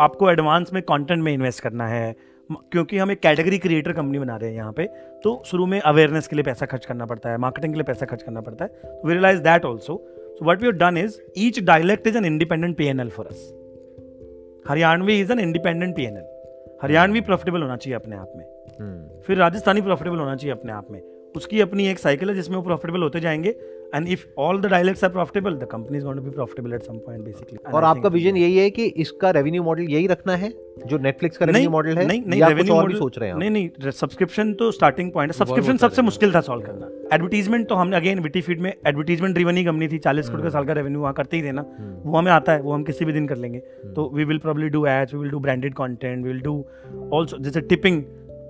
आपको 0.00 0.30
एडवांस 0.30 0.72
में 0.72 0.82
कंटेंट 0.82 1.22
में 1.22 1.32
इन्वेस्ट 1.32 1.62
करना 1.62 1.86
है। 1.88 2.14
क्योंकि 2.50 2.98
हम 2.98 3.10
एक 3.10 3.20
कैटेगरी 3.20 3.58
क्रिएटर 3.58 3.92
कंपनी 3.92 4.18
बना 4.18 4.36
रहे 4.36 4.50
हैं 4.50 4.56
यहाँ 4.56 4.72
पे 4.72 4.84
तो 5.22 5.30
शुरू 5.46 5.66
में 5.66 5.80
अवेयरनेस 5.80 6.26
के 6.28 6.36
लिए 6.36 6.42
पैसा 6.44 6.66
खर्च 6.66 6.84
करना 6.86 7.06
पड़ता 7.06 7.30
है 7.30 7.38
मार्केटिंग 7.38 7.72
के 7.72 7.78
लिए 7.78 7.84
पैसा 7.84 8.06
खर्च 8.06 8.22
करना 8.22 8.40
पड़ता 8.40 8.64
है। 8.64 8.98
We 9.04 9.12
realise 9.12 9.40
that 9.42 9.64
also 9.64 9.96
so 10.38 10.44
what 10.44 10.62
we 10.62 10.72
done 10.72 10.96
is 10.96 11.18
each 11.38 11.60
dialect 11.64 12.06
is 12.06 12.16
an 12.16 12.24
independent 12.24 12.76
P 12.76 12.86
N 12.86 13.00
L 13.00 13.08
for 13.08 13.26
us 13.26 13.52
Haryanvi 14.68 15.18
is 15.20 15.32
an 15.32 15.40
independent 15.40 15.96
P 15.96 16.04
N 16.04 16.16
L 16.16 16.26
Haryanvi 16.82 17.20
profitable 17.22 17.62
होना 17.62 17.76
चाहिए 17.76 17.96
अपने 17.96 18.16
आप 18.16 18.32
में। 18.36 18.44
hmm. 18.44 19.24
फिर 19.26 19.36
राजस्थानी 19.36 19.80
प्रॉफिटेबल 19.80 20.18
होना 20.18 20.36
चाहिए 20.36 20.52
अपने 20.52 20.72
आप 20.72 20.90
में। 20.90 21.00
उसकी 21.36 21.60
अपनी 21.60 21.86
एक 21.88 21.98
साइकिल 21.98 22.28
है 22.28 22.34
जिसमें 22.34 22.56
वो 22.56 22.62
प्रॉफिटेबल 22.62 23.02
होते 23.02 23.20
जाएँगे। 23.20 23.56
And 23.94 24.08
if 24.08 24.24
all 24.38 24.60
the 24.60 24.66
dialects 24.66 25.04
are 25.04 25.10
profitable 25.10 25.54
the 25.54 25.64
company 25.70 25.98
is 25.98 26.04
going 26.04 26.18
to 26.18 26.24
be 26.24 26.30
profitable 26.30 26.72
at 26.74 26.82
some 26.82 26.96
point 26.98 27.24
basically 27.24 27.58
और 27.72 27.84
आपका 27.84 28.08
विजन 28.08 28.36
यही 28.36 28.56
है 28.56 28.70
कि 28.70 28.84
इसका 29.04 29.30
रेवेन्यू 29.30 29.62
मॉडल 29.62 29.82
यही 29.82 30.06
रखना 30.06 30.36
है? 30.36 30.52
जो 30.86 30.98
नेटफ्लिक्स 30.98 31.36
का 31.36 31.46
रेवेन्यू 31.46 31.70
मॉडल 31.70 31.98
है 31.98 32.06
नहीं 32.06 32.22
नहीं 32.26 32.42
रेवेन्यू 32.44 32.74
मॉडल 32.74 32.98
सोच 32.98 33.18
रहे 33.18 33.28
हैं 33.28 33.36
नहीं 33.36 33.50
नहीं 33.50 33.90
सब्सक्रिप्शन 33.92 34.52
तो 34.54 34.70
स्टार्टिंग 34.70 35.12
पॉइंट 35.12 35.32
है। 35.32 35.38
सब्सक्रिप्शन 35.38 35.76
सबसे 35.76 36.02
मुश्किल 36.02 36.34
था 36.34 36.40
सॉल्व 36.40 36.62
करना। 36.62 36.88
एडवर्टीजमेंट 37.14 37.68
तो 37.68 37.74
हमने 37.74 37.96
अगेन 37.96 38.20
विटी 38.20 38.40
फ़ीड 38.40 38.60
में 38.60 38.72
एडवर्टीजमेंट 38.86 39.34
ड्रिवन 39.34 39.56
ही 39.56 39.64
कंपनी 39.64 39.88
थी। 39.88 39.98
चालीस 39.98 40.28
करोड़ 40.28 40.42
का 40.42 40.48
साल 40.48 40.64
का 40.64 40.72
रेवेन्यू 40.72 41.00
वहाँ 41.00 41.12
करते 41.14 41.36
ही 41.36 41.42
देना 41.42 41.64
हम्म। 41.78 42.10
वो 42.10 42.16
हमें 42.18 42.32
आता 42.32 42.52
है 42.52 42.60
वो 42.62 42.72
हम 42.72 42.82
किसी 42.82 43.04
भी 43.04 43.12
दिन 43.12 43.28
कर 43.28 43.36
लेंगे। 43.36 43.58
हम्म। 43.58 43.94
तो 43.94 44.10
we 44.14 44.24
will 44.24 44.38
probably 44.38 44.68
do 44.68 44.84
ads 44.86 45.14
we 45.14 45.20
will 45.20 45.30
do 45.30 45.40
branded 45.40 45.74
content 45.74 46.24
we 46.24 46.32
will 46.32 46.40
do 46.40 46.58
also 47.14 47.38
जैसे 47.38 47.60
टिपिंग 47.60 48.02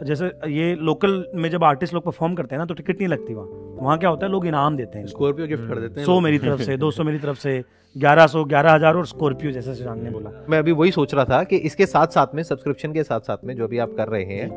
जैसे 0.03 0.27
ये 0.51 0.75
लोकल 0.77 1.25
में 1.35 1.49
जब 1.51 1.65
आर्टिस्ट 1.65 1.95
लोग 1.95 2.05
परफॉर्म 2.05 2.35
करते 2.35 2.55
हैं 2.55 2.59
ना 2.59 2.67
तो 2.67 2.75
टिकट 2.75 2.99
नहीं 2.99 3.09
लगती 3.09 3.35
वहाँ। 3.35 3.47
वहाँ 3.77 3.99
क्या 3.99 4.11
होता 4.11 4.27
है 4.27 4.33
लोग 4.33 4.47
इनाम 4.47 4.77
देते 4.77 4.99
हैं। 4.99 5.07
स्कॉर्पियो 5.07 5.47
गिफ्ट 5.47 5.69
कर 5.69 5.81
देते 5.81 6.01
हैं 6.01 6.07
सौ 6.07 6.19
मेरी 6.21 6.39
तरफ़ 6.39 6.63
से 6.63 6.77
दो 6.77 6.91
सौ 6.91 7.05
मेरी 7.05 7.19
तरफ़ 7.19 7.39
से 7.39 7.63
ग्यारह 7.97 8.27
सौ 8.27 8.45
ग्यारह 8.45 8.73
हज़ार 8.73 8.97
और 8.97 9.07
स्कॉर्पियो 9.07 9.53
जैसे 9.53 9.75
सुशांत 9.75 10.03
ने 10.03 10.11
बोला। 10.11 10.31
मैं 10.49 10.59
अभी 10.59 10.73
वही 10.73 10.91
सोच 10.91 11.15
रहा 11.15 11.25
था 11.25 11.43
कि 11.45 11.57
इसके 11.69 11.87
साथ 11.87 12.07
साथ 12.15 12.35
में 12.35 12.43
सब्सक्रिप्शन 12.43 12.93
के 12.93 13.03
साथ 13.03 13.21
साथ 13.21 13.45
में 13.45 13.55
जो 13.57 13.69
भी 13.69 13.79
आप 13.79 13.95
कर 13.97 14.09
रहे 14.09 14.25
हैं 14.25 14.49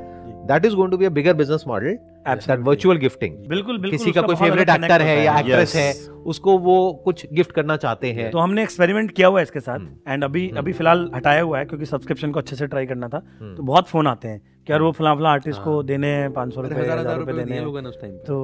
that 0.48 0.66
is 0.66 0.76
going 0.76 0.92
to 0.92 0.98
be 0.98 1.06
a 1.06 1.10
bigger 1.10 1.34
business 1.34 1.64
model 1.68 1.98
virtual 2.28 2.98
gifting 2.98 3.36
बिल्कुल 3.48 3.78
बिल्कुल 3.78 3.92
किसी 3.92 4.12
का 4.12 4.22
कोई 4.22 4.36
फेवरेट 4.36 4.70
एक्टर 4.70 5.02
है 5.02 5.24
या 5.24 5.38
एक्ट्रेस 5.40 5.76
है 5.76 5.94
उसको 6.26 6.58
वो 6.60 6.78
कुछ 7.06 7.26
गिफ्ट 7.34 7.52
करना 7.52 7.76
चाहते 7.78 8.12
हैं। 8.12 8.30
तो 8.32 8.40
हमने 8.40 8.64
एक्सपेरिमेंट 8.64 9.12
किया 9.12 9.28
हुआ 9.28 9.40
है 9.40 9.44
इसके 9.44 9.60
साथ। 9.60 9.80
And 9.80 9.90
hmm. 10.08 10.24
अभी 10.24 10.46
हम्म। 10.48 10.58
अभी 10.58 10.74
फ़िलहाल 10.74 11.10
हटाया 11.16 11.42
हुआ 11.42 11.60
है 11.60 11.66
क्योंकि 11.66 11.86
सब्सक्रिप्शन 11.86 12.32
को 12.32 12.40
अच्छे 12.40 12.56
से 12.56 12.68
ट्राई 12.68 12.86
करना 12.86 13.08
था। 13.08 13.22
हम्म। 13.40 13.56
तो 13.56 13.64
बहुत 13.64 13.88
फ़ोन 13.88 14.08
आते 14.08 14.28
हैं 14.28 14.40
कि 14.40 14.72
यार 14.72 14.82
वो 14.82 14.92
फला 14.92 15.14
फला 15.16 15.30
आर्टिस्ट 15.30 15.62
को 15.62 15.76
हाँ। 15.76 15.86
देने 15.86 16.08
हैं 16.08 16.32
पाँच 16.34 16.54
सौ 16.54 16.62
रुपए 16.62 16.76
हज़ार 16.76 17.18
रुपए 17.18 17.34
देने 17.34 17.56
हैं। 17.56 18.16
तो 18.22 18.38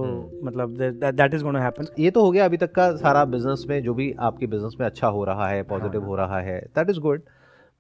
मतलब 0.44 0.78
दैट 1.14 1.34
इज़ 1.34 1.44
गोना 1.44 1.64
हैपन 1.64 1.88
ये 2.00 2.12
तो 2.12 2.24
हो 2.24 2.32
गया 2.32 2.46
अभी 2.46 2.58
तक 2.58 2.72
का 2.72 2.92
सारा 2.98 3.26
बिज़नेस 3.28 3.66
में 3.70 3.82
जो 3.84 3.94
भी 3.94 4.14
आपके 4.22 4.48
बिज़नेस 4.48 4.76
में 4.80 4.86
अच्छा 4.88 5.08
हो 5.08 5.24
रहा 5.24 5.48
है 5.48 5.64
पॉजिटिव। 5.66 6.06
हो 6.06 6.16
रहा 6.16 6.40
है 6.40 6.60
दैट 6.76 6.90
इज़ 6.90 7.00
गुड 7.00 7.22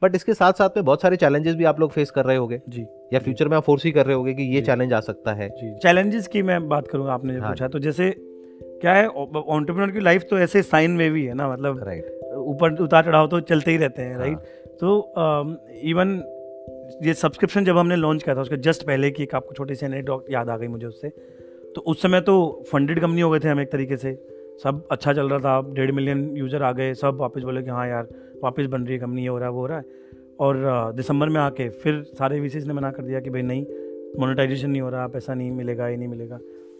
बट 0.03 0.15
इसके 0.15 0.33
साथ 0.33 0.53
साथ 0.53 0.77
में 0.77 0.85
बहुत 0.85 1.01
सारे 1.01 1.15
चैलेंजेस 1.17 1.55
भी 1.55 1.63
आप 1.63 1.79
लोग 1.79 1.91
फेस 1.91 2.11
कर 2.11 2.25
रहे 2.25 2.37
होगे। 2.37 2.61
जी। 2.69 2.85
या 3.13 3.19
फ्यूचर 3.19 3.47
में 3.47 3.57
आप 3.57 3.63
फोर्स 3.63 3.85
ही 3.85 3.91
कर 3.91 4.05
रहे 4.05 4.15
होगे 4.15 4.33
कि 4.33 4.43
ये 4.55 4.61
चैलेंज 4.61 4.93
आ 4.93 4.99
सकता 5.01 5.33
है। 5.33 5.49
चैलेंजेस 5.79 6.27
की 6.27 6.41
मैं 6.41 6.67
बात 6.69 6.87
करूँगा 6.87 7.13
आपने 7.13 7.37
हाँ 7.37 7.49
पूछा। 7.49 7.67
तो 7.67 7.79
जैसे 7.79 8.13
क्या 8.81 8.93
है 8.93 9.07
ऑन्टरप्रिनर 9.07 9.91
की 9.91 9.99
लाइफ 9.99 10.23
तो 10.29 10.39
ऐसे 10.39 10.61
साइन 10.63 10.91
में 10.91 11.11
भी 11.11 11.25
है 11.25 11.33
ना 11.33 11.51
मतलब 11.51 11.83
राइट 11.83 12.19
ऊपर 12.35 12.81
उतार 12.83 13.03
चढ़ाव 13.03 13.27
तो 13.27 13.39
चलते 13.41 13.71
ही 13.71 13.77
रहते 13.77 14.01
हैं 14.01 14.17
राइट 14.17 14.33
हाँ। 14.33 14.77
तो 14.79 15.59
इवन 15.83 16.21
ये 17.03 17.13
सब्सक्रिप्शन 17.13 17.65
जब 17.65 17.77
हमने 17.77 17.95
लॉन्च 17.95 18.23
किया 18.23 18.35
था 18.35 18.41
उसके 18.41 18.57
जस्ट 18.57 18.83
पहले 18.83 19.11
की 19.11 19.23
एक 19.23 19.35
आपको 19.35 19.53
छोटी 19.53 19.75
सी 19.75 19.85
एनेक्डोट 19.85 20.25
याद 20.31 20.49
आ 20.49 20.57
गई 20.57 20.67
मुझे 20.67 20.85
उससे। 20.87 21.09
तो 21.75 21.81
उस 21.81 22.01
समय 22.01 22.21
तो 22.21 22.35
फंडेड 22.71 22.99
कंपनी 23.01 23.21
हो 23.21 23.29
गए 23.29 23.39
थे 23.39 23.49
हम 23.49 23.59
एक 23.59 23.71
तरीके 23.71 23.97
से। 23.97 24.11
सब 24.63 24.87
अच्छा 24.91 25.13
चल 25.13 25.29
रहा 25.29 25.39
था 25.39 25.73
डेढ़ 25.73 25.91
मिलियन 25.91 26.29
यूज़र 26.37 26.63
आ 26.63 26.71
गए 26.71 26.93
सब 26.93 27.17
वापस 27.19 27.41
बोले 27.41 27.61
कि 27.61 27.69
हाँ 27.69 27.87
यार 27.87 28.07
वापस 28.43 28.65
बन 28.65 28.81
रही 28.81 28.93
है 28.93 28.99
कंपनी 28.99 29.21
ये 29.21 29.27
हो 29.27 29.37
रहा 29.37 29.47
है 29.47 29.53
वो 29.53 29.59
हो 29.59 29.65
रहा 29.65 29.77
है। 29.77 30.01
और 30.39 30.93
दिसंबर 30.95 31.29
में 31.29 31.39
आके 31.41 31.69
फिर 31.69 32.01
सारे 32.13 32.39
वी 32.39 32.49
ने 32.57 32.73
मना 32.73 32.91
कर 32.91 33.03
दिया 33.03 33.19
कि 33.19 33.29
भाई 33.29 33.41
नहीं 33.41 33.65
मोनेटाइजेशन 34.19 34.69
नहीं 34.69 34.81
हो 34.81 34.89
रहा 34.89 35.07
पैसा 35.07 35.33
नहीं 35.33 35.51
मिलेगा 35.51 35.87
ये 35.87 35.97
नहीं 35.97 36.07
मिलेगा। 36.07 36.37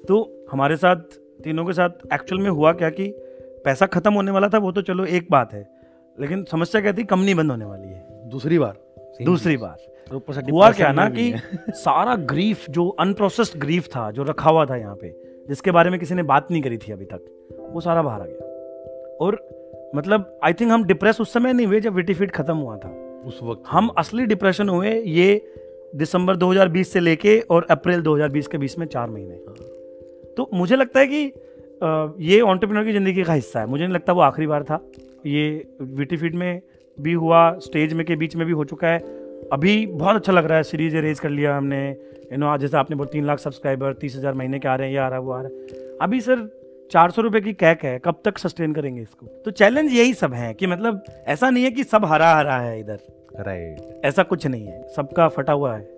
तो 0.07 0.45
हमारे 0.51 0.75
साथ 0.77 1.19
तीनों 1.43 1.65
के 1.65 1.73
साथ 1.73 1.89
एक्चुअल 2.13 2.41
में 2.41 2.49
हुआ 2.49 2.71
क्या 2.73 2.89
कि 2.89 3.07
पैसा 3.65 3.85
ख़त्म 3.85 4.13
होने 4.13 4.31
वाला 4.31 4.49
था 4.49 4.57
वो 4.57 4.71
तो 4.71 4.81
चलो 4.81 5.05
एक 5.05 5.27
बात 5.31 5.53
है 5.53 5.67
लेकिन 6.17 6.43
समस्या 6.43 6.81
क्या 6.81 6.93
थी 6.93 7.03
कंपनी 7.03 7.33
बंद 7.33 7.51
होने 7.51 7.65
वाली 7.65 7.87
है। 7.87 8.29
दूसरी 8.29 8.59
बार। 8.59 8.77
दूसरी 9.25 9.57
बार। 9.57 9.75
तो 10.11 10.21
हुआ 10.51 10.71
क्या 10.71 10.91
ना 10.91 11.09
कि 11.09 11.33
सारा 11.75 12.15
ग्रीफ 12.31 12.65
जो 12.69 12.87
अनप्रोसेस्ड 12.99 13.59
ग्रीफ 13.59 13.87
था 13.87 14.09
जो 14.11 14.23
रखा 14.23 14.49
हुआ 14.49 14.65
था 14.65 14.75
यहाँ 14.75 14.95
पे 14.95 15.09
जिसके 15.47 15.71
बारे 15.71 15.89
में 15.89 15.99
किसी 15.99 16.15
ने 16.15 16.23
बात 16.23 16.51
नहीं 16.51 16.61
करी 16.61 16.77
थी 16.77 16.91
अभी 16.91 17.05
तक 17.05 17.69
वो 17.73 17.81
सारा 17.81 18.01
बाहर 18.01 18.21
आ 18.21 18.25
गया। 18.25 19.17
और 19.17 19.39
मतलब 19.95 20.39
आई 20.43 20.53
थिंक 20.53 20.71
हम 20.71 20.83
डिप्रेस 20.83 21.21
उस 21.21 21.33
समय 21.33 21.53
नहीं 21.53 21.67
हुए 21.67 21.79
जब 21.79 21.93
विटीफिट 21.93 22.31
खत्म 22.31 22.55
हुआ 22.57 22.77
था। 22.77 22.89
उस 23.25 23.39
वक्त 23.43 23.63
हम 23.67 23.87
असली 23.97 24.25
डिप्रेशन 24.25 24.69
हुए 24.69 24.91
ये 24.91 25.41
दिसंबर 25.95 26.35
2020 26.35 26.91
से 26.93 26.99
लेके 26.99 27.39
और 27.49 27.67
अप्रैल 27.71 28.01
2020 28.01 28.47
के 28.47 28.57
बीच 28.57 28.77
में 28.77 28.85
चार 28.87 29.09
महीने। 29.09 29.35
तो 30.35 30.49
मुझे 30.53 30.75
लगता 30.75 30.99
है 30.99 31.07
कि 31.07 31.23
ये 32.25 32.39
ऑन्टरप्रिनर 32.41 32.85
की 32.85 32.91
ज़िंदगी 32.91 33.23
का 33.23 33.33
हिस्सा 33.33 33.59
है। 33.59 33.67
मुझे 33.67 33.83
नहीं 33.83 33.93
लगता 33.93 34.13
वो 34.13 34.21
आखिरी 34.21 34.47
बार 34.47 34.63
था। 34.63 34.79
ये 35.25 35.75
विटी 35.81 36.17
फ़ीड 36.17 36.35
में 36.35 36.61
भी 36.97 37.13
हुआ 37.13 37.41
स्टेज 37.59 37.93
में 37.93 38.05
के 38.05 38.15
बीच 38.15 38.35
में 38.35 38.45
भी 38.47 38.53
हो 38.53 38.63
चुका 38.63 38.87
है। 38.87 38.99
अभी 39.53 39.85
बहुत 39.87 40.15
अच्छा 40.15 40.33
लग 40.33 40.45
रहा 40.45 40.57
है 40.57 40.63
सीरीज़ 40.63 40.95
रेज 40.97 41.19
कर 41.19 41.29
लिया 41.29 41.55
हमने। 41.57 41.87
यू 41.89 42.37
नो 42.37 42.57
जैसे 42.57 42.77
आपने 42.77 42.95
बोल 42.95 43.07
तीन 43.07 43.25
लाख 43.25 43.39
सब्सक्राइबर 43.39 43.93
तीस 43.93 44.15
हज़ार 44.15 44.33
महीने 44.33 44.59
के 44.59 44.67
आ 44.67 44.75
रहे 44.75 44.87
हैं 44.87 44.93
ये 44.93 44.99
आ 44.99 45.07
रहा 45.07 45.19
है 45.19 45.25
वो 45.25 45.31
आ 45.31 45.41
रहा 45.41 45.49
है। 45.49 45.97
अभी 46.01 46.21
सर 46.21 46.47
चार 46.91 47.11
सौ 47.11 47.21
रुपये 47.21 47.41
की 47.41 47.53
कैक 47.53 47.83
है 47.85 47.97
कब 47.99 48.21
तक 48.25 48.37
सस्टेन 48.37 48.73
करेंगे 48.73 49.01
इसको? 49.01 49.25
तो 49.45 49.51
चैलेंज 49.51 49.93
यही 49.93 50.13
सब 50.13 50.33
है 50.33 50.53
कि 50.53 50.67
मतलब 50.67 51.03
ऐसा 51.27 51.49
नहीं 51.49 51.63
है 51.63 51.71
कि 51.71 51.83
सब 51.83 52.05
हरा 52.05 52.33
हरा 52.35 52.57
है 52.57 52.79
इधर। 52.79 52.99
राइट 53.39 54.01
ऐसा 54.05 54.23
कुछ 54.23 54.47
नहीं 54.47 54.65
है 54.65 54.81
सबका 54.95 55.27
फटा 55.27 55.53
हुआ 55.53 55.75
है। 55.75 55.92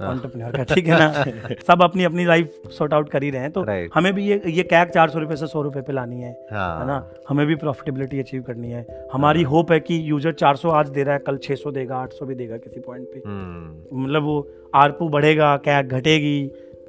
हाँ। 0.00 0.18
का 0.18 0.62
ठीक 0.64 0.86
है 0.86 0.98
ना 0.98 1.54
सब 1.66 1.82
अपनी 1.82 2.04
अपनी 2.04 2.24
लाइफ 2.24 2.62
सॉर्ट 2.68 2.94
आउट 2.94 3.08
कर 3.08 3.22
ही 3.22 3.30
रहे 3.30 3.42
हैं 3.42 3.50
तो 3.50 3.64
हमें 3.94 4.12
भी 4.14 4.26
ये 4.26 4.40
ये 4.46 4.62
कैक 4.64 4.88
चार 4.88 5.10
सौ 5.10 5.18
रुपए 5.18 5.36
से 5.36 5.46
सौ 5.46 5.62
रुपए 5.62 5.80
पे 5.80 5.92
लानी 5.92 6.20
है 6.20 6.32
हाँ। 6.52 6.80
है 6.80 6.86
ना 6.86 7.02
हमें 7.28 7.46
भी 7.46 7.54
प्रॉफिटेबिलिटी 7.56 8.20
अचीव 8.20 8.42
करनी 8.42 8.70
है 8.70 8.86
हमारी 9.12 9.42
होप 9.44 9.70
हाँ। 9.70 9.76
है 9.76 9.80
कि 9.80 10.00
यूज़र 10.04 10.32
चार 10.34 10.56
सौ 10.56 10.70
आज 10.72 10.88
दे 10.88 11.02
रहा 11.02 11.14
है 11.14 11.20
कल 11.26 11.38
छह 11.42 11.54
सौ 11.54 11.70
देगा 11.70 11.96
आठ 11.96 12.12
सौ 12.12 12.26
भी 12.26 12.34
देगा 12.34 12.56
किसी 12.56 12.80
पॉइंट 12.80 13.06
पे 13.06 13.22
हम्म। 13.26 14.02
मतलब 14.02 14.22
वो 14.22 14.36
आरपू 14.74 15.08
बढ़ेगा 15.08 15.56
कैक 15.64 15.88
घटेगी 15.88 16.38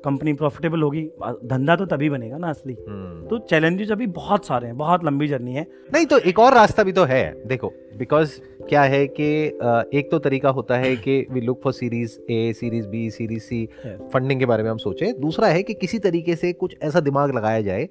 कंपनी 0.05 0.33
प्रॉफिटेबल 0.33 0.81
होगी 0.81 1.01
धंधा 1.45 1.75
तो 1.75 1.85
तभी 1.85 2.09
बनेगा 2.09 2.37
ना 2.37 2.49
असली। 2.49 2.75
हम्म। 2.87 3.27
तो 3.27 3.37
चैलेंजेस 3.49 3.91
अभी 3.91 4.07
बहुत 4.15 4.45
सारे 4.45 4.67
हैं 4.67 4.77
बहुत 4.77 5.05
लंबी 5.05 5.27
जर्नी 5.27 5.53
है। 5.53 5.65
नहीं 5.93 6.05
तो 6.05 6.17
एक 6.19 6.39
और 6.39 6.53
रास्ता 6.53 6.83
भी 6.83 6.91
तो 6.91 7.03
है 7.03 7.23
देखो 7.47 7.73
बिकॉज़ 7.97 8.39
क्या 8.69 8.83
है 8.83 9.05
कि 9.09 9.25
एक 9.97 10.07
तो 10.11 10.19
तरीका 10.19 10.49
होता 10.49 10.77
है 10.77 10.95
कि 10.97 11.25
we 11.31 11.41
look 11.41 11.61
for 11.63 11.73
series 11.73 12.17
A 12.31 12.53
series 12.53 12.87
B 12.87 13.09
series 13.11 13.43
C 13.43 13.65
funding 14.13 14.39
के 14.39 14.45
बारे 14.45 14.63
में 14.63 14.69
हम 14.71 14.77
सोचें। 14.77 15.21
दूसरा 15.21 15.47
है 15.47 15.63
कि 15.63 15.73
किसी 15.73 15.99
तरीके 15.99 16.35
से 16.35 16.53
कुछ 16.53 16.75
ऐसा 16.81 16.99
दिमाग 17.01 17.35
लगाया 17.35 17.61
जाए 17.61 17.87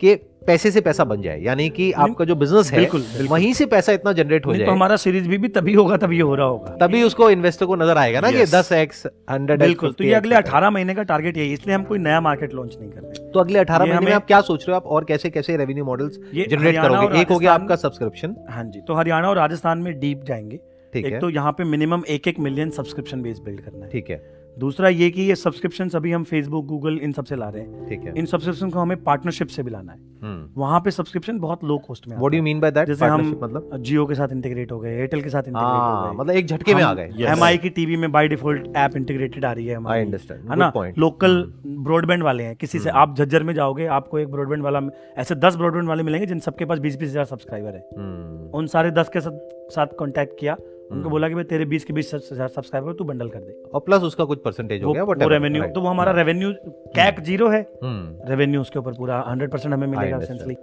कि 0.00 0.14
पैसे 0.46 0.70
से 0.70 0.80
पैसा 0.80 1.04
बन 1.04 1.22
जाए 1.22 1.40
यानी 1.40 1.68
कि 1.70 1.90
आपका 1.94 2.24
जो 2.24 2.34
बिज़नेस 2.36 2.70
है 2.72 2.78
बिल्कुल, 2.78 3.00
बिल्कुल। 3.02 3.26
वहीं 3.28 3.52
से 3.52 3.66
पैसा 3.66 3.92
इतना 3.92 4.12
जनरेट 4.12 4.46
हो 4.46 4.54
जाए 4.54 4.66
तो 4.66 4.72
हमारा 4.72 4.96
सीरीज़ 4.96 5.28
भी, 5.28 5.38
भी 5.38 5.48
तभी 5.48 5.74
होगा 5.74 5.96
तभी 5.96 6.18
हो 6.20 6.34
रहा 6.34 6.46
होगा। 6.46 6.76
तभी 6.80 7.02
उसको 7.02 7.30
इन्वेस्टर 7.30 7.66
को 7.66 7.76
नज़र 7.76 7.98
आएगा 7.98 8.20
ना 8.20 8.30
कि 8.30 8.44
दस 8.46 8.72
एक्स 8.72 9.06
हंड्रेड 9.30 9.60
बिल्कुल 9.60 9.92
तो 9.92 10.04
ये 10.04 10.14
अगले 10.14 10.36
18 10.36 10.70
महीने 10.70 10.94
का 10.94 11.02
टारगेट 11.02 11.36
यही 11.36 11.52
इसलिए 11.52 11.74
हम 11.74 11.84
कोई 11.84 11.98
नया 11.98 12.20
मार्केट 12.20 12.54
लॉन्च 12.54 12.76
नहीं 12.80 12.90
कर 12.90 13.00
रहे 13.00 13.30
तो 13.30 13.40
अगले 13.40 13.58
अठारह 13.58 13.86
महीने 13.86 14.06
में 14.06 14.12
आप 14.12 14.26
क्या 14.26 14.40
सोच 14.40 14.68
रहे 14.68 14.72
हो 14.72 14.76
आप 14.76 14.86
और 14.86 15.04
कैसे 15.04 15.30
कैसे 15.30 15.56
रेवेन्यू 15.56 15.84
मॉडल्स 15.84 16.18
जनरेट 16.48 16.76
करोगे? 16.76 17.20
एक 17.20 17.28
हो 17.28 17.38
गया 17.38 17.52
आपका 17.52 17.76
सब्सक्रिप्शन 17.76 18.36
हाँ 18.50 18.64
जी 18.64 18.80
तो 18.80 18.94
हरियाणा 18.94 19.28
और 19.28 19.36
राजस्थान 19.36 19.78
में 19.78 19.98
डीप 20.00 20.24
जाएँगे। 20.24 20.60
ठीक 20.92 21.06
है। 21.06 21.18
तो 21.20 21.30
यहाँ 21.30 21.52
पे 21.52 21.64
मिनिमम 21.64 22.02
एक 22.08 22.28
एक 22.28 22.38
मिलियन 22.40 22.70
सब्सक्रिप्शन 22.70 23.22
बेस 23.22 23.40
बिल्ड 23.40 23.60
करना 23.60 23.84
है। 23.84 23.90
ठीक 23.90 24.10
है। 24.10 24.16
दूसरा 24.60 24.88
ये 24.88 25.10
कि 25.10 25.22
ये 25.22 25.34
सब्सक्रिप्शन 25.36 25.88
अभी 25.96 26.12
हम 26.12 26.24
फेसबुक 26.24 26.66
गूगल 26.66 26.98
इन 26.98 27.12
सबसे 27.12 27.36
ला 27.36 27.48
रहे 27.48 27.62
हैं। 27.62 27.88
ठीक 27.88 28.00
है। 28.00 28.12
इन 28.18 28.26
सब्सक्रिप्शन 28.26 28.70
को 28.70 28.78
हमें 28.78 29.02
पार्टनरशिप 29.04 29.48
से 29.48 29.62
भी 29.62 29.70
लाना 29.70 29.92
है। 29.92 29.98
हम्म। 30.22 30.60
वहाँ 30.60 30.80
पे 30.80 30.90
सब्सक्रिप्शन 30.90 31.38
बहुत 31.40 31.64
लो 31.64 31.76
कॉस्ट 31.78 32.08
में 32.08 32.16
what 32.16 32.32
do 32.32 32.42
mean 32.42 32.60
by 32.60 32.70
that 32.70 32.88
जैसे 32.88 33.06
हम 33.06 33.28
मतलब? 33.42 33.70
जियो 33.76 34.04
के 34.06 34.14
साथ 34.14 34.32
इंटीग्रेट 34.32 34.72
हो 34.72 34.78
गए 34.80 34.90
एयरटेल 34.90 35.22
के 35.22 35.28
साथ 35.28 35.42
इंटीग्रेट 35.42 35.62
हाँ 35.62 36.00
हो 36.00 36.06
गए। 36.06 36.18
मतलब 36.18 36.34
एक 36.36 36.46
झटके 36.46 36.74
में 36.74 36.82
आ 36.82 36.92
गए। 36.94 37.24
एम 37.26 37.44
आई 37.44 37.58
की 37.58 37.70
टीवी 37.70 37.96
में 37.96 38.10
बाय 38.12 38.28
डिफ़ॉल्ट 38.28 38.76
ऐप 38.76 38.96
इंटीग्रेटेड 38.96 39.44
आ 39.44 39.52
रही 39.52 39.66
है 39.66 39.70
आई 39.70 39.76
हमारी 39.76 40.02
अंडरस्टैंड 40.02 40.50
है 40.50 40.56
ना? 40.56 40.72
लोकल 40.98 41.42
ब्रॉडबैंड 41.66 42.22
वाले 42.22 42.42
हैं। 42.42 42.56
किसी 42.56 42.78
से 42.78 42.90
आप 42.90 43.14
झज्जर 43.16 43.42
में 43.42 43.54
जाओगे 43.54 43.86
आपको 43.98 44.18
एक 44.18 44.30
ब्रॉडबैंड 44.30 44.62
वाला 44.62 44.80
ऐसे 45.18 45.34
दस 45.36 45.56
ब्रॉडबैंड 45.56 45.88
वाले 45.88 46.02
मिलेंगे 46.02 46.26
जिन 46.26 46.38
सबके 46.40 46.64
पास 46.64 46.78
बीस 46.78 46.98
बीस 46.98 47.08
हज़ार 47.10 47.24
सब्सक्राइबर 47.26 47.74
है। 47.74 47.84
हम्म, 47.98 48.50
उन 48.58 48.66
सारे 48.66 48.90
दस 48.90 49.10
के 49.16 49.20
साथ 49.20 49.86
कांटेक्ट 49.98 50.38
किया 50.40 50.56
उनको 50.90 51.10
बोला 51.10 51.28
कि 51.28 51.34
भाई 51.34 51.44
तेरे 51.44 51.64
बीस 51.64 51.84
के 51.84 51.92
बीस 51.92 52.10
हज़ार 52.14 52.48
सब्सक्राइबर 52.48 52.92
तू 52.92 53.04
बंडल 53.04 53.28
कर 53.28 53.40
दे। 53.40 53.52
और 53.64 53.80
प्लस 53.80 54.02
उसका 54.02 54.24
कुछ 54.24 54.38
परसेंटेज 54.44 54.82
हो 54.82 54.92
गया 54.92 55.02
वो 55.04 55.28
रेवेन्यू 55.28 55.64
तो 55.74 55.80
वो 55.80 55.88
हमारा 55.88 56.12
रेवेन्यू 56.12 56.52
कैक 56.96 57.20
ज़ीरो 57.20 57.48
है। 57.48 57.60
हम्म। 57.82 58.28
रेवेन्यू 58.30 58.60
उसके 58.60 58.78
ऊपर 58.78 58.92
पूरा 58.94 59.20
हंड्रेड 59.28 59.50
परसेंट 59.50 59.74
हमें 59.74 59.86
मिलेगा 59.86 60.18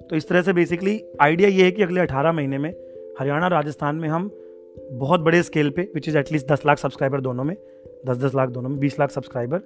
तो 0.09 0.15
इस 0.15 0.27
तरह 0.29 0.41
से 0.41 0.53
बेसिकली 0.53 1.01
आइडिया 1.21 1.49
ये 1.49 1.63
है 1.63 1.71
कि 1.71 1.83
अगले 1.83 2.01
अठारह 2.01 2.31
महीने 2.31 2.57
में 2.57 2.69
हरियाणा 3.19 3.47
राजस्थान 3.49 3.95
में 3.95 4.07
हम 4.09 4.29
बहुत 4.93 5.19
बड़े 5.21 5.41
स्केल 5.43 5.69
पे 5.69 5.89
विच 5.95 6.07
इज़ 6.09 6.17
एटलीस्ट 6.17 6.51
दस 6.51 6.65
लाख 6.65 6.77
सब्सक्राइबर 6.77 7.21
दोनों 7.21 7.43
में 7.43 7.55
दस 8.07 8.17
दस 8.17 8.35
लाख 8.35 8.49
दोनों 8.49 8.69
में 8.69 8.79
बीस 8.79 8.99
लाख 8.99 9.11
सब्सक्राइबर 9.11 9.61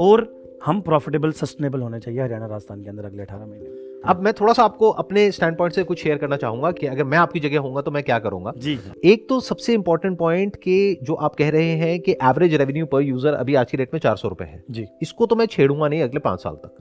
और 0.00 0.28
हम 0.64 0.80
प्रॉफिटेबल 0.80 1.32
सस्टेनेबल 1.34 1.80
होने 1.80 2.00
चाहिए 2.00 2.20
हरियाणा 2.20 2.46
राजस्थान 2.46 2.82
के 2.82 2.90
अंदर 2.90 3.04
अगले 3.04 3.22
अठारह 3.22 3.46
महीने 3.46 3.68
में। 3.68 3.85
अब 4.04 4.20
मैं 4.20 4.32
थोड़ा 4.32 4.52
सा 4.52 4.64
आपको 4.64 4.90
अपने 4.90 5.30
स्टैंड 5.32 5.56
पॉइंट 5.56 5.74
से 5.74 5.82
कुछ 5.82 6.02
शेयर 6.02 6.18
करना 6.18 6.36
चाहूँगा 6.36 6.70
कि 6.70 6.86
अगर 6.86 7.04
मैं 7.04 7.18
आपकी 7.18 7.40
जगह 7.40 7.58
होऊँगा 7.58 7.80
तो 7.80 7.90
मैं 7.90 8.02
क्या 8.02 8.18
करूँगा। 8.18 8.52
जी। 8.56 8.78
एक 9.04 9.28
तो 9.28 9.40
सबसे 9.40 9.74
इंपॉर्टेंट 9.74 10.18
पॉइंट 10.18 10.56
कि 10.56 10.98
जो 11.02 11.14
आप 11.14 11.34
कह 11.34 11.50
रहे 11.50 11.70
हैं 11.70 12.00
कि 12.00 12.12
एवरेज 12.12 12.54
रेवेन्यू 12.54 12.86
पर 12.86 13.00
यूज़र 13.00 13.32
अभी 13.32 13.54
आज 13.54 13.70
की 13.70 13.76
रेट 13.76 13.94
में 13.94 14.00
चार 14.00 14.16
सौ 14.16 14.28
रुपए 14.28 14.44
है। 14.44 14.64
जी। 14.70 14.86
इसको 15.02 15.26
तो 15.26 15.36
मैं 15.36 15.46
छेड़ूँगा 15.46 15.88
नहीं 15.88 16.02
अगले 16.02 16.20
पाँच 16.20 16.42
साल 16.42 16.54
तक। 16.54 16.76